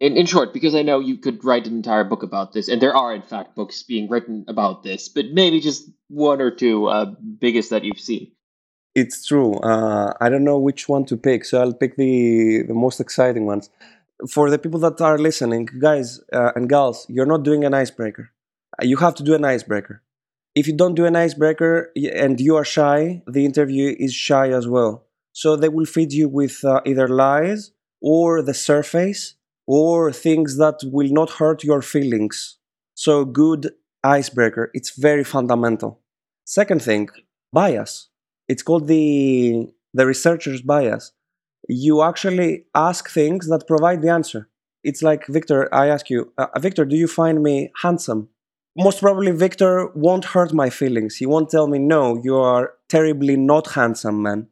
In, 0.00 0.16
in 0.16 0.24
short, 0.24 0.54
because 0.54 0.74
I 0.74 0.80
know 0.80 0.98
you 0.98 1.18
could 1.18 1.44
write 1.44 1.66
an 1.66 1.74
entire 1.74 2.04
book 2.04 2.22
about 2.22 2.54
this, 2.54 2.68
and 2.68 2.80
there 2.80 2.96
are, 2.96 3.14
in 3.14 3.20
fact, 3.20 3.54
books 3.54 3.82
being 3.82 4.08
written 4.08 4.46
about 4.48 4.82
this, 4.82 5.10
but 5.10 5.26
maybe 5.32 5.60
just 5.60 5.90
one 6.08 6.40
or 6.40 6.50
two 6.50 6.86
uh, 6.86 7.12
biggest 7.38 7.68
that 7.68 7.84
you've 7.84 8.00
seen. 8.00 8.32
It's 8.94 9.26
true. 9.26 9.54
Uh, 9.56 10.14
I 10.20 10.30
don't 10.30 10.42
know 10.42 10.58
which 10.58 10.88
one 10.88 11.04
to 11.06 11.16
pick, 11.16 11.44
so 11.44 11.60
I'll 11.60 11.74
pick 11.74 11.96
the 11.96 12.62
the 12.66 12.74
most 12.74 12.98
exciting 12.98 13.46
ones. 13.46 13.70
For 14.28 14.50
the 14.50 14.58
people 14.58 14.80
that 14.80 15.00
are 15.00 15.18
listening, 15.18 15.68
guys 15.78 16.20
uh, 16.32 16.52
and 16.56 16.68
gals, 16.68 17.06
you're 17.08 17.26
not 17.26 17.44
doing 17.44 17.64
an 17.64 17.74
icebreaker. 17.74 18.32
Uh, 18.80 18.84
you 18.84 18.96
have 18.96 19.14
to 19.16 19.22
do 19.22 19.34
an 19.34 19.44
icebreaker. 19.44 20.02
If 20.54 20.66
you 20.66 20.76
don't 20.76 20.96
do 20.96 21.06
an 21.06 21.14
icebreaker 21.14 21.92
and 21.94 22.40
you 22.40 22.56
are 22.56 22.64
shy, 22.64 23.22
the 23.26 23.44
interview 23.44 23.94
is 23.98 24.12
shy 24.12 24.48
as 24.48 24.66
well. 24.66 25.06
So 25.32 25.56
they 25.56 25.68
will 25.68 25.86
feed 25.86 26.12
you 26.12 26.28
with 26.28 26.64
uh, 26.64 26.80
either 26.84 27.06
lies 27.06 27.70
or 28.00 28.42
the 28.42 28.54
surface 28.54 29.36
or 29.72 30.10
things 30.10 30.56
that 30.56 30.78
will 30.94 31.12
not 31.20 31.30
hurt 31.38 31.62
your 31.62 31.80
feelings. 31.80 32.56
So 32.96 33.24
good 33.24 33.70
icebreaker. 34.02 34.64
It's 34.74 34.98
very 35.08 35.22
fundamental. 35.22 36.00
Second 36.44 36.82
thing, 36.82 37.08
bias. 37.52 38.08
It's 38.48 38.64
called 38.64 38.88
the 38.88 39.68
the 39.94 40.06
researcher's 40.12 40.62
bias. 40.72 41.12
You 41.68 42.02
actually 42.02 42.64
ask 42.74 43.08
things 43.08 43.48
that 43.50 43.68
provide 43.72 44.02
the 44.02 44.12
answer. 44.18 44.48
It's 44.82 45.02
like 45.02 45.22
Victor. 45.28 45.72
I 45.72 45.86
ask 45.94 46.10
you, 46.10 46.32
uh, 46.36 46.58
Victor, 46.58 46.84
do 46.84 46.96
you 46.96 47.06
find 47.06 47.40
me 47.40 47.70
handsome? 47.82 48.28
Most 48.76 48.98
probably, 49.00 49.32
Victor 49.46 49.72
won't 49.94 50.24
hurt 50.34 50.52
my 50.52 50.70
feelings. 50.70 51.16
He 51.20 51.26
won't 51.26 51.50
tell 51.50 51.68
me, 51.68 51.78
no, 51.78 52.02
you 52.26 52.36
are 52.36 52.72
terribly 52.88 53.36
not 53.36 53.74
handsome, 53.78 54.22
man. 54.22 54.48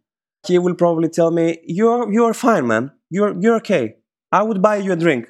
He 0.46 0.58
will 0.58 0.74
probably 0.74 1.08
tell 1.08 1.32
me, 1.32 1.46
you're 1.64 2.12
you 2.14 2.22
are 2.28 2.34
fine, 2.34 2.66
man. 2.72 2.92
You're 3.10 3.34
you're 3.42 3.56
okay. 3.62 3.84
I 4.30 4.42
would 4.42 4.60
buy 4.60 4.76
you 4.76 4.92
a 4.92 4.96
drink. 4.96 5.28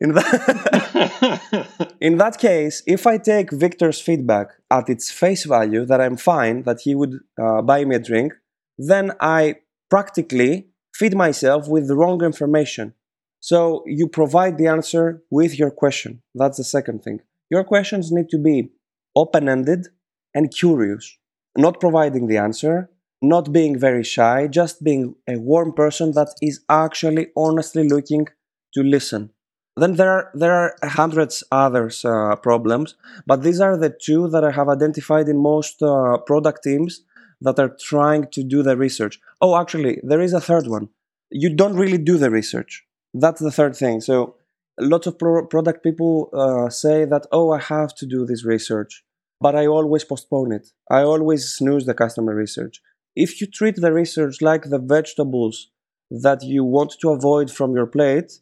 In 0.00 0.12
that, 0.14 1.96
in 2.00 2.18
that 2.18 2.38
case, 2.38 2.82
if 2.86 3.06
I 3.06 3.18
take 3.18 3.52
Victor's 3.52 4.00
feedback 4.00 4.48
at 4.70 4.88
its 4.88 5.10
face 5.10 5.44
value 5.44 5.84
that 5.84 6.00
I'm 6.00 6.16
fine, 6.16 6.62
that 6.62 6.80
he 6.82 6.94
would 6.94 7.20
uh, 7.40 7.62
buy 7.62 7.84
me 7.84 7.96
a 7.96 8.00
drink, 8.00 8.32
then 8.76 9.12
I 9.20 9.56
practically 9.90 10.68
feed 10.94 11.14
myself 11.14 11.68
with 11.68 11.86
the 11.88 11.96
wrong 11.96 12.24
information. 12.24 12.94
So 13.40 13.84
you 13.86 14.08
provide 14.08 14.58
the 14.58 14.66
answer 14.66 15.22
with 15.30 15.58
your 15.58 15.70
question. 15.70 16.22
That's 16.34 16.56
the 16.56 16.64
second 16.64 17.04
thing. 17.04 17.20
Your 17.50 17.62
questions 17.62 18.10
need 18.10 18.30
to 18.30 18.38
be 18.38 18.70
open 19.14 19.48
ended 19.48 19.88
and 20.34 20.50
curious, 20.50 21.18
not 21.56 21.78
providing 21.78 22.26
the 22.26 22.38
answer, 22.38 22.90
not 23.22 23.52
being 23.52 23.78
very 23.78 24.04
shy, 24.04 24.46
just 24.46 24.84
being 24.84 25.14
a 25.28 25.38
warm 25.38 25.72
person 25.72 26.12
that 26.12 26.28
is 26.42 26.60
actually 26.68 27.28
honestly 27.36 27.88
looking 27.88 28.26
to 28.74 28.82
listen. 28.82 29.30
Then 29.76 29.94
there 29.94 30.10
are 30.10 30.30
there 30.34 30.54
are 30.54 30.74
hundreds 30.84 31.42
others 31.50 32.04
uh, 32.04 32.36
problems, 32.36 32.94
but 33.26 33.42
these 33.42 33.60
are 33.60 33.76
the 33.76 33.90
two 33.90 34.28
that 34.28 34.44
I 34.44 34.52
have 34.52 34.68
identified 34.68 35.28
in 35.28 35.36
most 35.38 35.82
uh, 35.82 36.18
product 36.18 36.62
teams 36.62 37.02
that 37.40 37.58
are 37.58 37.76
trying 37.80 38.28
to 38.32 38.44
do 38.44 38.62
the 38.62 38.76
research. 38.76 39.18
Oh, 39.40 39.56
actually, 39.60 40.00
there 40.04 40.20
is 40.20 40.32
a 40.32 40.40
third 40.40 40.68
one. 40.68 40.90
You 41.30 41.52
don't 41.54 41.74
really 41.76 41.98
do 41.98 42.18
the 42.18 42.30
research. 42.30 42.84
That's 43.14 43.40
the 43.40 43.50
third 43.50 43.74
thing. 43.76 44.00
So 44.00 44.36
lots 44.78 45.06
of 45.08 45.18
pro- 45.18 45.46
product 45.46 45.82
people 45.82 46.30
uh, 46.32 46.68
say 46.70 47.04
that 47.04 47.26
oh, 47.32 47.50
I 47.50 47.58
have 47.58 47.94
to 47.96 48.06
do 48.06 48.24
this 48.26 48.44
research, 48.44 49.04
but 49.40 49.56
I 49.56 49.66
always 49.66 50.04
postpone 50.04 50.52
it. 50.52 50.68
I 50.88 51.02
always 51.02 51.52
snooze 51.52 51.86
the 51.86 51.94
customer 51.94 52.34
research. 52.34 52.80
If 53.16 53.40
you 53.40 53.46
treat 53.46 53.76
the 53.76 53.92
research 53.92 54.42
like 54.42 54.64
the 54.64 54.78
vegetables 54.78 55.70
that 56.10 56.42
you 56.42 56.64
want 56.64 56.94
to 57.00 57.10
avoid 57.10 57.50
from 57.50 57.74
your 57.74 57.86
plate, 57.86 58.32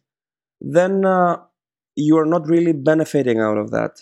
then 0.59 1.05
uh, 1.05 1.37
you 1.95 2.17
are 2.17 2.25
not 2.25 2.47
really 2.47 2.73
benefiting 2.73 3.39
out 3.39 3.57
of 3.57 3.71
that. 3.71 3.99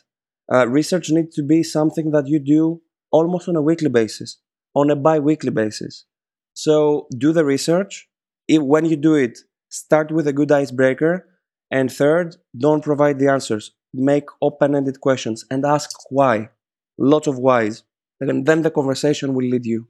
Uh, 0.52 0.68
research 0.68 1.10
needs 1.10 1.36
to 1.36 1.44
be 1.44 1.64
something 1.64 2.12
that 2.12 2.28
you 2.28 2.40
do 2.40 2.82
almost 3.12 3.48
on 3.48 3.56
a 3.56 3.62
weekly 3.62 3.90
basis, 3.90 4.38
on 4.74 4.90
a 4.90 4.96
bi 4.96 5.20
weekly 5.20 5.52
basis. 5.52 6.06
So 6.54 7.08
do 7.18 7.34
the 7.34 7.46
research. 7.46 8.10
If, 8.48 8.62
when 8.62 8.86
you 8.86 8.96
do 8.96 9.16
it, 9.16 9.40
start 9.70 10.12
with 10.12 10.28
a 10.28 10.34
good 10.34 10.52
icebreaker. 10.52 11.28
And 11.70 11.92
third, 11.92 12.36
don't 12.58 12.84
provide 12.84 13.20
the 13.20 13.30
answers. 13.30 13.72
Make 13.94 14.26
open 14.42 14.76
ended 14.76 15.00
questions 15.00 15.46
and 15.50 15.66
ask 15.66 15.90
why. 16.10 16.50
Lots 16.98 17.28
of 17.28 17.40
whys. 17.40 17.84
And 18.20 18.46
then 18.46 18.62
the 18.62 18.72
conversation 18.72 19.34
will 19.34 19.46
lead 19.46 19.66
you. 19.66 19.88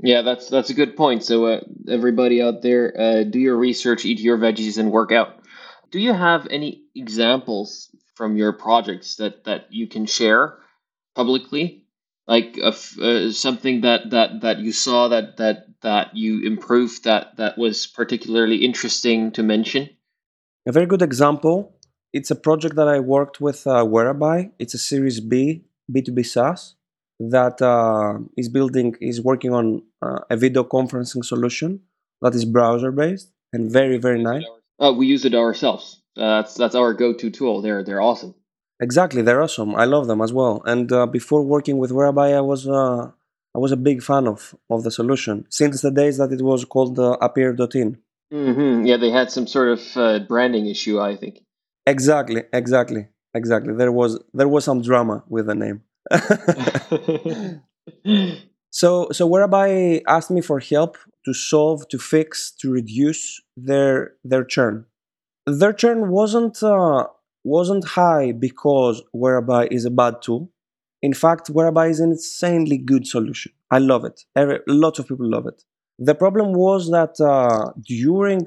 Yeah, 0.00 0.22
that's 0.22 0.48
that's 0.48 0.70
a 0.70 0.74
good 0.74 0.96
point. 0.96 1.22
So 1.24 1.46
uh, 1.46 1.60
everybody 1.88 2.42
out 2.42 2.62
there, 2.62 2.92
uh, 2.98 3.24
do 3.24 3.38
your 3.38 3.56
research, 3.56 4.04
eat 4.04 4.20
your 4.20 4.38
veggies, 4.38 4.78
and 4.78 4.90
work 4.90 5.12
out. 5.12 5.40
Do 5.90 6.00
you 6.00 6.12
have 6.12 6.46
any 6.50 6.82
examples 6.94 7.94
from 8.14 8.36
your 8.36 8.52
projects 8.52 9.16
that 9.16 9.44
that 9.44 9.66
you 9.70 9.86
can 9.86 10.06
share 10.06 10.58
publicly, 11.14 11.86
like 12.26 12.58
uh, 12.62 12.72
something 13.30 13.82
that 13.82 14.10
that 14.10 14.40
that 14.42 14.58
you 14.58 14.72
saw 14.72 15.08
that 15.08 15.36
that 15.36 15.66
that 15.82 16.16
you 16.16 16.44
improved 16.44 17.04
that 17.04 17.36
that 17.36 17.56
was 17.56 17.86
particularly 17.86 18.64
interesting 18.64 19.30
to 19.32 19.42
mention? 19.42 19.88
A 20.66 20.72
very 20.72 20.86
good 20.86 21.02
example. 21.02 21.78
It's 22.12 22.30
a 22.30 22.36
project 22.36 22.76
that 22.76 22.88
I 22.88 23.00
worked 23.00 23.40
with 23.40 23.66
uh, 23.66 23.84
Whereby. 23.84 24.50
It's 24.58 24.74
a 24.74 24.78
Series 24.78 25.20
B 25.20 25.64
B2B 25.90 26.26
SaaS 26.26 26.74
that 27.20 27.60
uh, 27.62 28.18
is 28.36 28.48
building 28.48 28.96
is 29.00 29.20
working 29.20 29.52
on 29.52 29.82
uh, 30.02 30.20
a 30.30 30.36
video 30.36 30.64
conferencing 30.64 31.24
solution 31.24 31.80
that 32.22 32.34
is 32.34 32.44
browser 32.44 32.90
based 32.90 33.32
and 33.52 33.70
very 33.70 33.98
very 33.98 34.22
nice. 34.22 34.44
Uh, 34.80 34.92
we 34.92 35.06
use 35.06 35.24
it 35.24 35.34
ourselves. 35.34 36.02
Uh, 36.16 36.40
that's 36.40 36.54
that's 36.54 36.74
our 36.74 36.92
go-to 36.94 37.30
tool. 37.30 37.62
They're 37.62 37.82
they're 37.82 38.00
awesome. 38.00 38.34
Exactly, 38.80 39.22
they're 39.22 39.42
awesome. 39.42 39.74
I 39.74 39.84
love 39.84 40.06
them 40.08 40.20
as 40.20 40.32
well. 40.32 40.62
And 40.64 40.90
uh, 40.92 41.06
before 41.06 41.42
working 41.42 41.78
with 41.78 41.92
Whereby, 41.92 42.32
I 42.32 42.40
was 42.40 42.66
uh, 42.66 43.10
I 43.54 43.58
was 43.58 43.72
a 43.72 43.76
big 43.76 44.02
fan 44.02 44.26
of 44.26 44.54
of 44.68 44.82
the 44.82 44.90
solution 44.90 45.46
since 45.48 45.80
the 45.80 45.90
days 45.90 46.18
that 46.18 46.32
it 46.32 46.42
was 46.42 46.64
called 46.64 46.98
uh, 46.98 47.16
Appear.in. 47.20 47.98
Mm-hmm. 48.32 48.86
Yeah, 48.86 48.96
they 48.96 49.10
had 49.10 49.30
some 49.30 49.46
sort 49.46 49.68
of 49.68 49.96
uh, 49.96 50.18
branding 50.20 50.66
issue, 50.66 51.00
I 51.00 51.16
think. 51.16 51.40
Exactly, 51.86 52.42
exactly, 52.52 53.08
exactly. 53.32 53.74
There 53.74 53.92
was 53.92 54.18
there 54.32 54.48
was 54.48 54.64
some 54.64 54.82
drama 54.82 55.22
with 55.28 55.46
the 55.46 55.54
name. 55.54 55.82
so 58.70 59.08
so 59.10 59.26
Whereby 59.26 60.02
asked 60.06 60.30
me 60.30 60.40
for 60.40 60.60
help 60.60 60.96
to 61.24 61.32
solve, 61.32 61.88
to 61.88 61.98
fix, 61.98 62.52
to 62.60 62.70
reduce 62.70 63.40
their 63.56 64.14
their 64.24 64.44
churn. 64.44 64.86
Their 65.46 65.72
churn 65.72 66.10
wasn't 66.10 66.62
uh, 66.62 67.06
wasn't 67.44 67.84
high 67.84 68.32
because 68.32 69.02
Whereby 69.12 69.68
is 69.70 69.84
a 69.84 69.90
bad 69.90 70.22
tool. 70.22 70.50
In 71.02 71.12
fact, 71.12 71.48
Whereby 71.48 71.88
is 71.88 72.00
an 72.00 72.12
insanely 72.12 72.78
good 72.78 73.06
solution. 73.06 73.52
I 73.70 73.78
love 73.78 74.04
it. 74.04 74.24
Every, 74.36 74.60
lots 74.66 74.98
of 74.98 75.06
people 75.08 75.30
love 75.30 75.46
it. 75.46 75.62
The 75.98 76.14
problem 76.14 76.54
was 76.54 76.90
that 76.90 77.20
uh, 77.20 77.72
during 77.82 78.46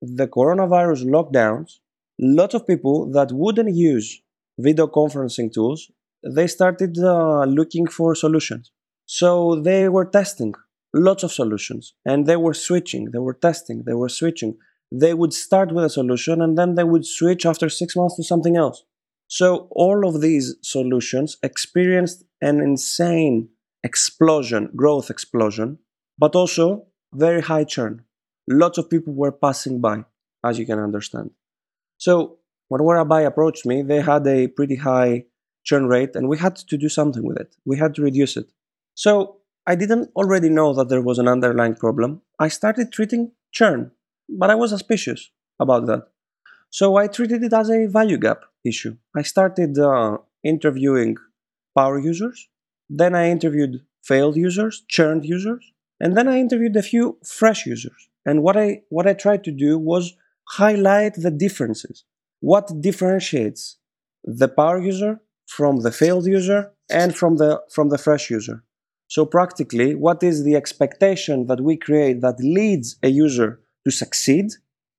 the 0.00 0.26
coronavirus 0.26 1.04
lockdowns, 1.04 1.78
lots 2.20 2.54
of 2.54 2.66
people 2.66 3.10
that 3.12 3.30
wouldn't 3.32 3.74
use 3.74 4.20
video 4.58 4.86
conferencing 4.88 5.52
tools, 5.52 5.90
they 6.24 6.46
started 6.46 6.98
uh, 6.98 7.44
looking 7.44 7.86
for 7.86 8.14
solutions. 8.14 8.70
So 9.06 9.60
they 9.60 9.88
were 9.88 10.04
testing 10.04 10.54
lots 10.94 11.22
of 11.22 11.32
solutions 11.32 11.94
and 12.04 12.26
they 12.26 12.36
were 12.36 12.54
switching 12.54 13.10
they 13.12 13.18
were 13.18 13.34
testing 13.34 13.82
they 13.86 13.94
were 13.94 14.08
switching. 14.08 14.56
They 14.94 15.14
would 15.14 15.32
start 15.32 15.72
with 15.72 15.84
a 15.86 15.90
solution 15.90 16.42
and 16.42 16.58
then 16.58 16.74
they 16.74 16.84
would 16.84 17.06
switch 17.06 17.46
after 17.46 17.70
six 17.70 17.96
months 17.96 18.16
to 18.16 18.22
something 18.22 18.56
else. 18.56 18.84
So 19.26 19.68
all 19.70 20.06
of 20.06 20.20
these 20.20 20.56
solutions 20.60 21.38
experienced 21.42 22.24
an 22.42 22.60
insane 22.60 23.48
explosion 23.82 24.68
growth 24.76 25.08
explosion 25.08 25.78
but 26.18 26.34
also 26.36 26.86
very 27.14 27.40
high 27.40 27.64
churn. 27.64 28.04
Lots 28.46 28.76
of 28.76 28.90
people 28.90 29.14
were 29.14 29.32
passing 29.32 29.80
by 29.80 30.04
as 30.44 30.58
you 30.58 30.66
can 30.66 30.78
understand. 30.78 31.30
So 31.96 32.38
when 32.68 32.84
whereby 32.84 33.22
approached 33.22 33.64
me 33.64 33.82
they 33.82 34.02
had 34.02 34.26
a 34.26 34.48
pretty 34.48 34.76
high 34.76 35.24
churn 35.64 35.86
rate 35.86 36.14
and 36.16 36.28
we 36.28 36.38
had 36.38 36.56
to 36.56 36.76
do 36.76 36.88
something 36.88 37.24
with 37.24 37.38
it 37.38 37.56
we 37.64 37.76
had 37.78 37.94
to 37.94 38.02
reduce 38.02 38.36
it 38.36 38.48
so 38.94 39.36
I 39.66 39.76
didn't 39.76 40.10
already 40.16 40.48
know 40.48 40.74
that 40.74 40.88
there 40.88 41.00
was 41.00 41.18
an 41.18 41.28
underlying 41.28 41.76
problem. 41.76 42.22
I 42.38 42.48
started 42.48 42.90
treating 42.90 43.32
churn, 43.52 43.92
but 44.28 44.50
I 44.50 44.56
was 44.56 44.70
suspicious 44.70 45.30
about 45.60 45.86
that. 45.86 46.08
So 46.70 46.96
I 46.96 47.06
treated 47.06 47.44
it 47.44 47.52
as 47.52 47.70
a 47.70 47.86
value 47.86 48.18
gap 48.18 48.40
issue. 48.64 48.96
I 49.16 49.22
started 49.22 49.78
uh, 49.78 50.18
interviewing 50.42 51.16
power 51.76 51.98
users, 51.98 52.48
then 52.88 53.14
I 53.14 53.30
interviewed 53.30 53.82
failed 54.02 54.36
users, 54.36 54.82
churned 54.88 55.24
users, 55.24 55.72
and 56.00 56.16
then 56.16 56.26
I 56.26 56.38
interviewed 56.38 56.76
a 56.76 56.82
few 56.82 57.18
fresh 57.24 57.64
users. 57.64 58.08
And 58.26 58.42
what 58.42 58.56
I 58.56 58.82
what 58.88 59.06
I 59.06 59.14
tried 59.14 59.44
to 59.44 59.52
do 59.52 59.78
was 59.78 60.14
highlight 60.48 61.14
the 61.14 61.30
differences. 61.30 62.04
What 62.40 62.80
differentiates 62.80 63.76
the 64.24 64.48
power 64.48 64.80
user 64.80 65.20
from 65.46 65.80
the 65.80 65.92
failed 65.92 66.26
user 66.26 66.72
and 66.90 67.14
from 67.16 67.36
the 67.36 67.60
from 67.74 67.88
the 67.88 67.98
fresh 67.98 68.30
user? 68.30 68.64
So 69.08 69.26
practically, 69.26 69.94
what 69.94 70.22
is 70.22 70.44
the 70.44 70.56
expectation 70.56 71.46
that 71.46 71.60
we 71.60 71.76
create 71.76 72.20
that 72.22 72.38
leads 72.40 72.96
a 73.02 73.08
user 73.08 73.60
to 73.84 73.90
succeed 73.90 74.46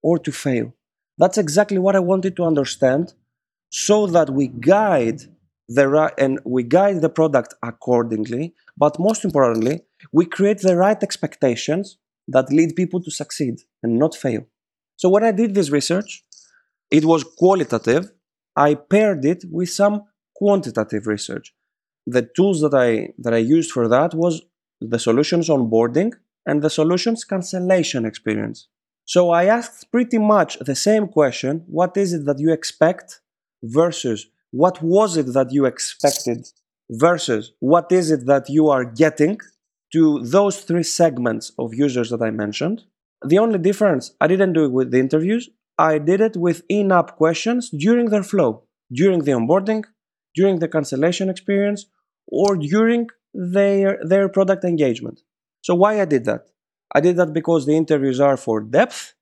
or 0.03 0.19
to 0.19 0.31
fail? 0.31 0.73
That's 1.17 1.37
exactly 1.37 1.79
what 1.79 1.95
I 1.95 1.99
wanted 1.99 2.35
to 2.35 2.43
understand 2.43 3.13
so 3.69 4.05
that 4.05 4.29
we 4.29 4.47
guide 4.47 5.21
the 5.67 5.87
right 5.87 6.13
and 6.17 6.39
we 6.45 6.61
guide 6.63 7.01
the 7.01 7.09
product 7.09 7.53
accordingly 7.63 8.53
but 8.77 8.99
most 8.99 9.23
importantly 9.23 9.81
we 10.11 10.25
create 10.25 10.59
the 10.59 10.75
right 10.75 11.01
expectations 11.01 11.97
that 12.27 12.51
lead 12.51 12.75
people 12.75 13.01
to 13.01 13.09
succeed 13.09 13.55
and 13.81 13.97
not 13.97 14.13
fail 14.13 14.45
so 14.97 15.09
when 15.09 15.23
i 15.23 15.31
did 15.31 15.55
this 15.55 15.69
research 15.69 16.23
it 16.91 17.05
was 17.05 17.23
qualitative 17.23 18.11
i 18.55 18.75
paired 18.75 19.23
it 19.25 19.43
with 19.49 19.69
some 19.69 20.03
quantitative 20.43 21.05
research 21.15 21.47
the 22.15 22.23
tools 22.37 22.59
that 22.63 22.75
i 22.87 22.89
that 23.23 23.33
i 23.39 23.43
used 23.57 23.71
for 23.75 23.85
that 23.95 24.11
was 24.23 24.35
the 24.93 24.99
solutions 25.07 25.47
onboarding 25.55 26.11
and 26.45 26.61
the 26.61 26.73
solutions 26.79 27.23
cancellation 27.33 28.03
experience 28.11 28.59
so 29.13 29.21
i 29.41 29.43
asked 29.57 29.91
pretty 29.95 30.19
much 30.35 30.51
the 30.69 30.79
same 30.87 31.05
question 31.19 31.63
what 31.79 31.93
is 32.03 32.09
it 32.17 32.23
that 32.27 32.39
you 32.39 32.51
expect 32.51 33.07
versus 33.79 34.19
what 34.51 34.75
was 34.95 35.17
it 35.21 35.29
that 35.37 35.51
you 35.55 35.65
expected 35.65 36.39
versus 36.89 37.53
what 37.59 37.91
is 37.91 38.11
it 38.11 38.25
that 38.25 38.49
you 38.49 38.69
are 38.69 38.85
getting 38.85 39.37
to 39.93 40.19
those 40.23 40.61
three 40.61 40.83
segments 40.83 41.51
of 41.57 41.73
users 41.73 42.09
that 42.09 42.21
I 42.21 42.31
mentioned. 42.31 42.83
The 43.25 43.37
only 43.37 43.59
difference, 43.59 44.13
I 44.19 44.27
didn't 44.27 44.53
do 44.53 44.65
it 44.65 44.71
with 44.71 44.91
the 44.91 44.99
interviews, 44.99 45.49
I 45.77 45.97
did 45.97 46.19
it 46.19 46.35
with 46.35 46.63
in 46.67 46.91
app 46.91 47.15
questions 47.15 47.69
during 47.69 48.09
their 48.09 48.23
flow, 48.23 48.63
during 48.91 49.23
the 49.23 49.31
onboarding, 49.31 49.85
during 50.35 50.59
the 50.59 50.67
cancellation 50.67 51.29
experience, 51.29 51.85
or 52.27 52.55
during 52.55 53.09
their, 53.33 53.99
their 54.03 54.29
product 54.29 54.63
engagement. 54.63 55.21
So, 55.61 55.75
why 55.75 56.01
I 56.01 56.05
did 56.05 56.25
that? 56.25 56.47
I 56.93 56.99
did 56.99 57.17
that 57.17 57.33
because 57.33 57.65
the 57.65 57.75
interviews 57.75 58.19
are 58.19 58.37
for 58.37 58.61
depth 58.61 59.13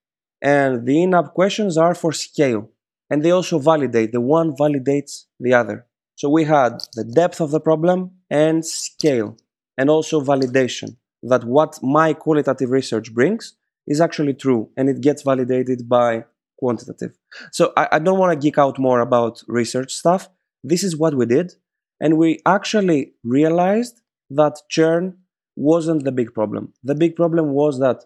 and 0.42 0.86
the 0.86 1.02
in 1.02 1.14
app 1.14 1.32
questions 1.32 1.78
are 1.78 1.94
for 1.94 2.12
scale 2.12 2.68
and 3.08 3.22
they 3.22 3.30
also 3.30 3.58
validate. 3.58 4.12
The 4.12 4.20
one 4.20 4.54
validates 4.56 5.24
the 5.40 5.54
other. 5.54 5.86
So 6.16 6.28
we 6.28 6.44
had 6.44 6.78
the 6.94 7.04
depth 7.04 7.40
of 7.40 7.50
the 7.50 7.60
problem 7.60 8.12
and 8.30 8.64
scale, 8.64 9.36
and 9.76 9.90
also 9.90 10.20
validation 10.20 10.96
that 11.22 11.44
what 11.44 11.82
my 11.82 12.12
qualitative 12.12 12.70
research 12.70 13.12
brings 13.12 13.54
is 13.86 14.00
actually 14.00 14.34
true 14.34 14.70
and 14.76 14.88
it 14.88 15.00
gets 15.00 15.22
validated 15.22 15.88
by 15.88 16.24
quantitative. 16.58 17.12
So 17.50 17.72
I, 17.76 17.88
I 17.92 17.98
don't 17.98 18.18
want 18.18 18.32
to 18.32 18.42
geek 18.44 18.58
out 18.58 18.78
more 18.78 19.00
about 19.00 19.42
research 19.46 19.92
stuff. 19.92 20.28
This 20.62 20.82
is 20.82 20.96
what 20.96 21.14
we 21.14 21.26
did. 21.26 21.54
And 22.00 22.18
we 22.18 22.40
actually 22.46 23.14
realized 23.24 24.00
that 24.30 24.60
churn 24.68 25.18
wasn't 25.56 26.04
the 26.04 26.12
big 26.12 26.34
problem. 26.34 26.72
The 26.82 26.94
big 26.94 27.14
problem 27.16 27.50
was 27.50 27.78
that 27.80 28.04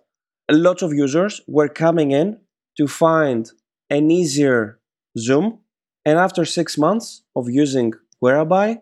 a 0.48 0.54
lot 0.54 0.82
of 0.82 0.92
users 0.92 1.40
were 1.46 1.68
coming 1.68 2.10
in 2.10 2.38
to 2.76 2.86
find 2.86 3.50
an 3.90 4.10
easier 4.10 4.80
Zoom, 5.18 5.60
and 6.04 6.18
after 6.18 6.44
six 6.44 6.76
months 6.76 7.22
of 7.34 7.48
using 7.48 7.92
Whereby, 8.18 8.80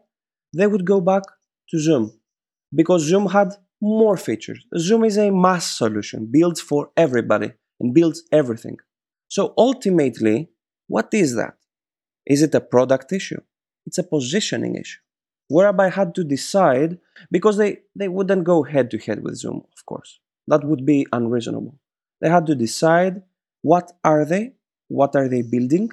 they 0.56 0.66
would 0.66 0.84
go 0.84 1.00
back 1.00 1.24
to 1.70 1.78
Zoom 1.78 2.12
because 2.74 3.02
Zoom 3.02 3.26
had 3.26 3.54
more 3.80 4.16
features. 4.16 4.64
Zoom 4.78 5.04
is 5.04 5.18
a 5.18 5.30
mass 5.30 5.66
solution, 5.66 6.28
built 6.30 6.58
for 6.58 6.90
everybody 6.96 7.52
and 7.80 7.92
builds 7.92 8.22
everything. 8.30 8.76
So 9.28 9.52
ultimately, 9.58 10.50
what 10.86 11.12
is 11.12 11.34
that? 11.34 11.54
Is 12.26 12.42
it 12.42 12.54
a 12.54 12.60
product 12.60 13.12
issue? 13.12 13.40
It's 13.86 13.98
a 13.98 14.02
positioning 14.02 14.76
issue. 14.76 15.00
Whereby 15.48 15.86
I 15.86 15.90
had 15.90 16.14
to 16.14 16.24
decide 16.24 16.98
because 17.30 17.56
they, 17.58 17.78
they 17.94 18.08
wouldn't 18.08 18.44
go 18.44 18.62
head 18.62 18.90
to 18.92 18.98
head 18.98 19.22
with 19.22 19.36
Zoom, 19.36 19.62
of 19.76 19.86
course. 19.86 20.20
That 20.46 20.64
would 20.64 20.84
be 20.86 21.06
unreasonable. 21.12 21.78
They 22.20 22.28
had 22.30 22.46
to 22.46 22.54
decide 22.54 23.22
what 23.62 23.92
are 24.04 24.24
they, 24.24 24.52
what 24.88 25.14
are 25.16 25.28
they 25.28 25.42
building, 25.42 25.90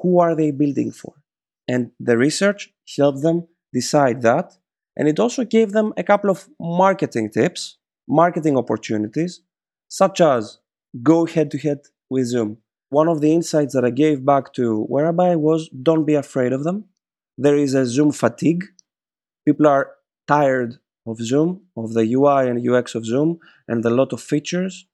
who 0.00 0.18
are 0.18 0.34
they 0.34 0.50
building 0.50 0.92
for? 0.92 1.14
And 1.68 1.90
the 1.98 2.16
research 2.16 2.72
helped 2.96 3.22
them 3.22 3.48
decide 3.72 4.22
that. 4.22 4.56
And 4.96 5.08
it 5.08 5.18
also 5.18 5.44
gave 5.44 5.72
them 5.72 5.92
a 5.96 6.02
couple 6.02 6.30
of 6.30 6.48
marketing 6.60 7.30
tips, 7.30 7.78
marketing 8.08 8.56
opportunities, 8.56 9.40
such 9.88 10.20
as 10.20 10.58
go 11.02 11.26
head 11.26 11.50
to 11.50 11.58
head 11.58 11.80
with 12.08 12.26
Zoom. 12.26 12.58
One 12.88 13.08
of 13.08 13.20
the 13.20 13.32
insights 13.32 13.74
that 13.74 13.84
I 13.84 13.90
gave 13.90 14.24
back 14.24 14.52
to 14.54 14.84
Whereby 14.84 15.36
was 15.36 15.68
don't 15.68 16.04
be 16.04 16.14
afraid 16.14 16.52
of 16.52 16.64
them. 16.64 16.86
There 17.38 17.56
is 17.56 17.74
a 17.74 17.86
Zoom 17.86 18.12
fatigue. 18.12 18.64
People 19.44 19.66
are 19.66 19.92
tired 20.26 20.78
of 21.06 21.18
Zoom, 21.18 21.62
of 21.76 21.92
the 21.92 22.12
UI 22.14 22.48
and 22.48 22.68
UX 22.68 22.94
of 22.94 23.06
Zoom, 23.06 23.38
and 23.68 23.84
the 23.84 23.90
lot 23.90 24.12
of 24.12 24.20
features 24.20 24.86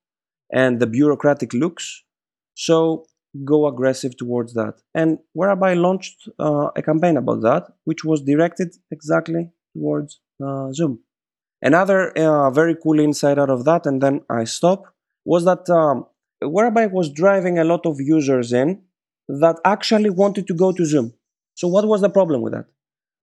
and 0.52 0.81
the 0.81 0.87
bureaucratic 0.87 1.55
looks. 1.55 2.05
So 2.55 3.07
go 3.44 3.66
aggressive 3.66 4.16
towards 4.16 4.52
that. 4.55 4.74
And 4.94 5.18
Whereby 5.33 5.74
launched 5.74 6.28
uh, 6.38 6.68
a 6.76 6.83
campaign 6.83 7.16
about 7.16 7.40
that, 7.42 7.68
which 7.85 8.05
was 8.05 8.20
directed 8.20 8.76
exactly 8.90 9.50
towards 9.74 10.20
uh, 10.44 10.70
Zoom. 10.72 11.00
Another 11.62 12.11
uh, 12.18 12.50
very 12.50 12.76
cool 12.76 13.00
insight 13.00 13.38
out 13.38 13.48
of 13.48 13.64
that, 13.64 13.87
and 13.87 14.02
then 14.02 14.22
I 14.28 14.44
stop, 14.44 14.85
was 15.24 15.44
that 15.44 15.70
um, 15.70 16.07
Whereby 16.40 16.87
was 16.87 17.09
driving 17.09 17.59
a 17.59 17.64
lot 17.64 17.87
of 17.87 18.00
users 18.00 18.52
in 18.52 18.83
that 19.28 19.57
actually 19.64 20.11
wanted 20.11 20.46
to 20.48 20.55
go 20.55 20.72
to 20.72 20.85
Zoom. 20.85 21.14
So, 21.54 21.68
what 21.68 21.86
was 21.86 22.00
the 22.00 22.10
problem 22.10 22.42
with 22.42 22.52
that? 22.52 22.66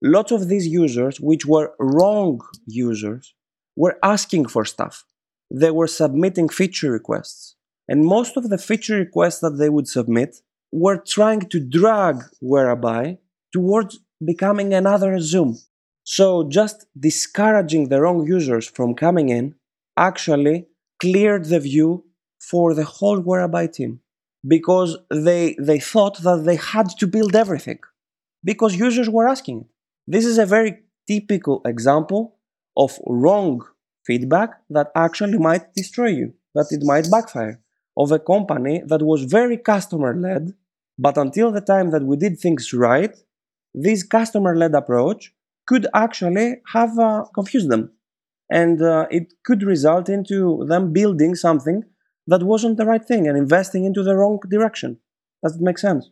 Lots 0.01 0.31
of 0.31 0.47
these 0.47 0.67
users, 0.67 1.19
which 1.19 1.45
were 1.45 1.73
wrong 1.79 2.41
users, 2.65 3.33
were 3.75 3.97
asking 4.03 4.47
for 4.47 4.65
stuff. 4.65 5.05
They 5.51 5.71
were 5.71 5.87
submitting 5.87 6.49
feature 6.49 6.91
requests 6.91 7.55
and 7.89 8.05
most 8.05 8.37
of 8.37 8.49
the 8.49 8.59
feature 8.59 8.97
requests 8.97 9.39
that 9.39 9.57
they 9.57 9.67
would 9.67 9.87
submit 9.87 10.41
were 10.71 10.97
trying 10.97 11.41
to 11.49 11.59
drag 11.59 12.17
Whereby 12.39 13.17
towards 13.51 13.99
becoming 14.23 14.73
another 14.73 15.19
Zoom. 15.19 15.57
So 16.03 16.47
just 16.47 16.85
discouraging 16.97 17.89
the 17.89 17.99
wrong 18.01 18.27
users 18.27 18.67
from 18.67 18.93
coming 18.93 19.29
in 19.29 19.55
actually 19.97 20.67
cleared 21.01 21.45
the 21.45 21.59
view 21.59 22.05
for 22.39 22.75
the 22.75 22.83
whole 22.83 23.19
Whereby 23.19 23.65
team 23.65 24.01
because 24.47 24.97
they, 25.11 25.55
they 25.59 25.79
thought 25.79 26.21
that 26.21 26.43
they 26.45 26.57
had 26.57 26.89
to 26.99 27.07
build 27.07 27.35
everything 27.35 27.79
because 28.43 28.75
users 28.75 29.09
were 29.09 29.27
asking. 29.27 29.65
This 30.07 30.25
is 30.25 30.37
a 30.37 30.45
very 30.45 30.83
typical 31.07 31.61
example 31.65 32.35
of 32.77 32.97
wrong 33.05 33.61
feedback 34.05 34.61
that 34.69 34.91
actually 34.95 35.37
might 35.37 35.73
destroy 35.73 36.07
you, 36.07 36.33
that 36.55 36.67
it 36.71 36.83
might 36.83 37.11
backfire 37.11 37.59
of 37.97 38.11
a 38.11 38.19
company 38.19 38.81
that 38.85 39.01
was 39.01 39.23
very 39.23 39.57
customer 39.57 40.15
led, 40.15 40.53
but 40.97 41.17
until 41.17 41.51
the 41.51 41.61
time 41.61 41.91
that 41.91 42.03
we 42.03 42.15
did 42.17 42.39
things 42.39 42.73
right, 42.73 43.15
this 43.73 44.03
customer 44.03 44.55
led 44.55 44.73
approach 44.73 45.33
could 45.67 45.85
actually 45.93 46.61
have 46.73 46.97
uh, 46.97 47.25
confused 47.33 47.69
them. 47.69 47.91
And 48.49 48.81
uh, 48.81 49.05
it 49.11 49.33
could 49.45 49.61
result 49.63 50.09
into 50.09 50.65
them 50.67 50.91
building 50.91 51.35
something 51.35 51.83
that 52.25 52.43
wasn't 52.43 52.77
the 52.77 52.85
right 52.85 53.05
thing 53.05 53.27
and 53.27 53.37
investing 53.37 53.85
into 53.85 54.01
the 54.01 54.15
wrong 54.15 54.39
direction. 54.49 54.97
Does 55.43 55.55
it 55.55 55.61
make 55.61 55.77
sense? 55.77 56.09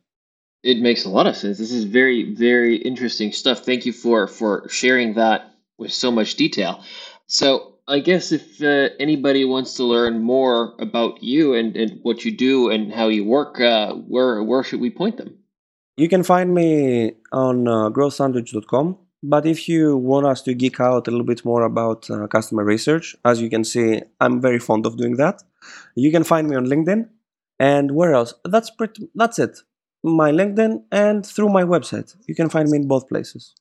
It 0.67 0.79
makes 0.79 1.05
a 1.05 1.09
lot 1.09 1.27
of 1.27 1.35
sense. 1.37 1.57
This 1.57 1.71
is 1.71 1.85
very, 1.85 2.33
very 2.33 2.75
interesting 2.75 3.31
stuff. 3.31 3.59
Thank 3.59 3.85
you 3.85 3.93
for 3.93 4.27
for 4.27 4.67
sharing 4.67 5.13
that 5.13 5.39
with 5.77 5.93
so 5.93 6.11
much 6.11 6.35
detail. 6.35 6.83
So 7.27 7.75
I 7.87 7.99
guess 7.99 8.33
if 8.33 8.61
uh, 8.61 8.89
anybody 8.99 9.45
wants 9.45 9.75
to 9.75 9.83
learn 9.85 10.19
more 10.19 10.75
about 10.79 11.23
you 11.23 11.53
and, 11.53 11.77
and 11.77 11.99
what 12.03 12.25
you 12.25 12.35
do 12.35 12.69
and 12.69 12.91
how 12.91 13.07
you 13.07 13.23
work, 13.23 13.61
uh, 13.61 13.93
where 13.93 14.43
where 14.43 14.63
should 14.63 14.81
we 14.81 14.89
point 14.89 15.15
them? 15.17 15.37
You 15.95 16.09
can 16.09 16.23
find 16.23 16.53
me 16.53 17.13
on 17.31 17.67
uh, 17.67 17.89
growthsandwich.com. 17.89 18.97
But 19.23 19.45
if 19.45 19.67
you 19.69 19.97
want 19.97 20.27
us 20.27 20.41
to 20.43 20.53
geek 20.53 20.79
out 20.79 21.07
a 21.07 21.11
little 21.11 21.25
bit 21.25 21.43
more 21.43 21.63
about 21.63 22.09
uh, 22.09 22.27
customer 22.27 22.63
research, 22.63 23.15
as 23.25 23.41
you 23.41 23.49
can 23.49 23.63
see, 23.63 24.01
I'm 24.19 24.41
very 24.41 24.59
fond 24.59 24.85
of 24.85 24.97
doing 24.97 25.15
that. 25.15 25.41
You 25.95 26.11
can 26.11 26.23
find 26.23 26.49
me 26.49 26.55
on 26.55 26.65
LinkedIn. 26.65 27.09
And 27.59 27.91
where 27.91 28.13
else? 28.13 28.33
That's 28.45 28.69
pretty. 28.69 29.09
That's 29.15 29.39
it. 29.39 29.59
My 30.07 30.31
LinkedIn 30.31 30.83
and 30.91 31.25
through 31.25 31.49
my 31.49 31.63
website. 31.63 32.15
You 32.27 32.35
can 32.35 32.49
find 32.49 32.69
me 32.69 32.77
in 32.77 32.87
both 32.87 33.07
places. 33.07 33.53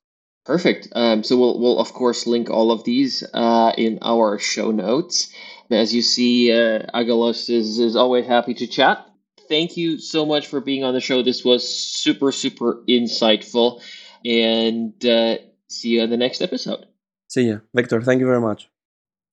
Perfect. 0.45 0.89
Um, 0.93 1.25
so 1.25 1.37
we'll 1.37 1.61
we'll 1.61 1.81
of 1.81 1.93
course 1.93 2.27
link 2.27 2.51
all 2.51 2.71
of 2.71 2.85
these 2.85 3.25
uh, 3.35 3.73
in 3.77 3.99
our 4.03 4.39
show 4.39 4.71
notes. 4.71 5.33
As 5.71 5.93
you 5.93 6.03
see, 6.03 6.53
uh, 6.53 6.87
Aggelos 6.95 7.51
is 7.51 7.81
is 7.81 7.97
always 7.97 8.27
happy 8.27 8.55
to 8.55 8.67
chat. 8.69 9.05
Thank 9.49 9.77
you 9.77 9.99
so 9.99 10.25
much 10.25 10.47
for 10.47 10.61
being 10.61 10.85
on 10.85 10.95
the 10.95 11.01
show. 11.01 11.23
This 11.23 11.45
was 11.45 11.69
super 11.69 12.31
super 12.31 12.83
insightful, 12.89 13.83
and 14.25 14.95
uh, 15.05 15.39
see 15.69 15.89
you 15.91 16.03
on 16.03 16.11
the 16.11 16.17
next 16.17 16.41
episode. 16.41 16.87
See 17.29 17.47
you, 17.47 17.63
Victor. 17.75 18.01
Thank 18.01 18.21
you 18.21 18.27
very 18.27 18.41
much. 18.41 18.69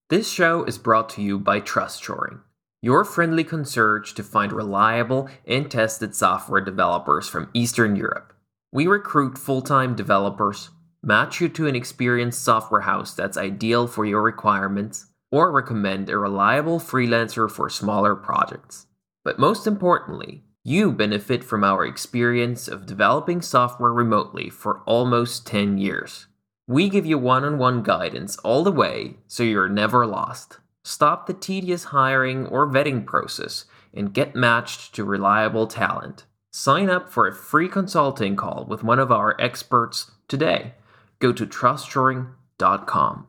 This 0.09 0.29
show 0.29 0.63
is 0.63 0.77
brought 0.77 1.09
to 1.09 1.21
you 1.21 1.39
by 1.39 1.61
TrustShoring, 1.61 2.41
your 2.83 3.05
friendly 3.05 3.45
concierge 3.45 4.11
to 4.11 4.21
find 4.21 4.51
reliable 4.51 5.29
and 5.47 5.71
tested 5.71 6.13
software 6.13 6.59
developers 6.59 7.29
from 7.29 7.49
Eastern 7.53 7.95
Europe. 7.95 8.33
We 8.73 8.87
recruit 8.87 9.37
full 9.37 9.61
time 9.61 9.95
developers 9.95 10.69
match 11.01 11.39
you 11.39 11.47
to 11.47 11.67
an 11.67 11.75
experienced 11.75 12.43
software 12.43 12.81
house 12.81 13.13
that's 13.13 13.37
ideal 13.37 13.87
for 13.87 14.05
your 14.05 14.21
requirements, 14.21 15.07
or 15.31 15.51
recommend 15.51 16.09
a 16.09 16.17
reliable 16.17 16.79
freelancer 16.79 17.49
for 17.49 17.69
smaller 17.69 18.15
projects. 18.15 18.87
But 19.23 19.39
most 19.39 19.65
importantly, 19.65 20.43
You 20.65 20.93
benefit 20.93 21.43
from 21.43 21.61
our 21.65 21.85
experience 21.85 22.69
of 22.69 22.85
developing 22.85 23.41
software 23.41 23.91
remotely 23.91 24.49
for 24.49 24.79
almost 24.85 25.45
10 25.45 25.77
years. 25.77 26.27
We 26.69 26.87
give 26.87 27.05
you 27.05 27.17
one 27.17 27.43
on 27.43 27.57
one 27.57 27.83
guidance 27.83 28.37
all 28.45 28.63
the 28.63 28.71
way 28.71 29.17
so 29.27 29.43
you're 29.43 29.67
never 29.67 30.07
lost. 30.07 30.59
Stop 30.83 31.27
the 31.27 31.33
tedious 31.33 31.85
hiring 31.85 32.45
or 32.47 32.67
vetting 32.67 33.05
process 33.05 33.65
and 33.93 34.13
get 34.13 34.35
matched 34.35 34.93
to 34.95 35.03
reliable 35.03 35.67
talent. 35.67 36.25
Sign 36.51 36.89
up 36.89 37.09
for 37.09 37.27
a 37.27 37.33
free 37.33 37.69
consulting 37.69 38.35
call 38.35 38.65
with 38.67 38.83
one 38.83 38.99
of 38.99 39.11
our 39.11 39.39
experts 39.39 40.11
today. 40.27 40.73
Go 41.19 41.31
to 41.31 41.45
trustshoring.com. 41.45 43.27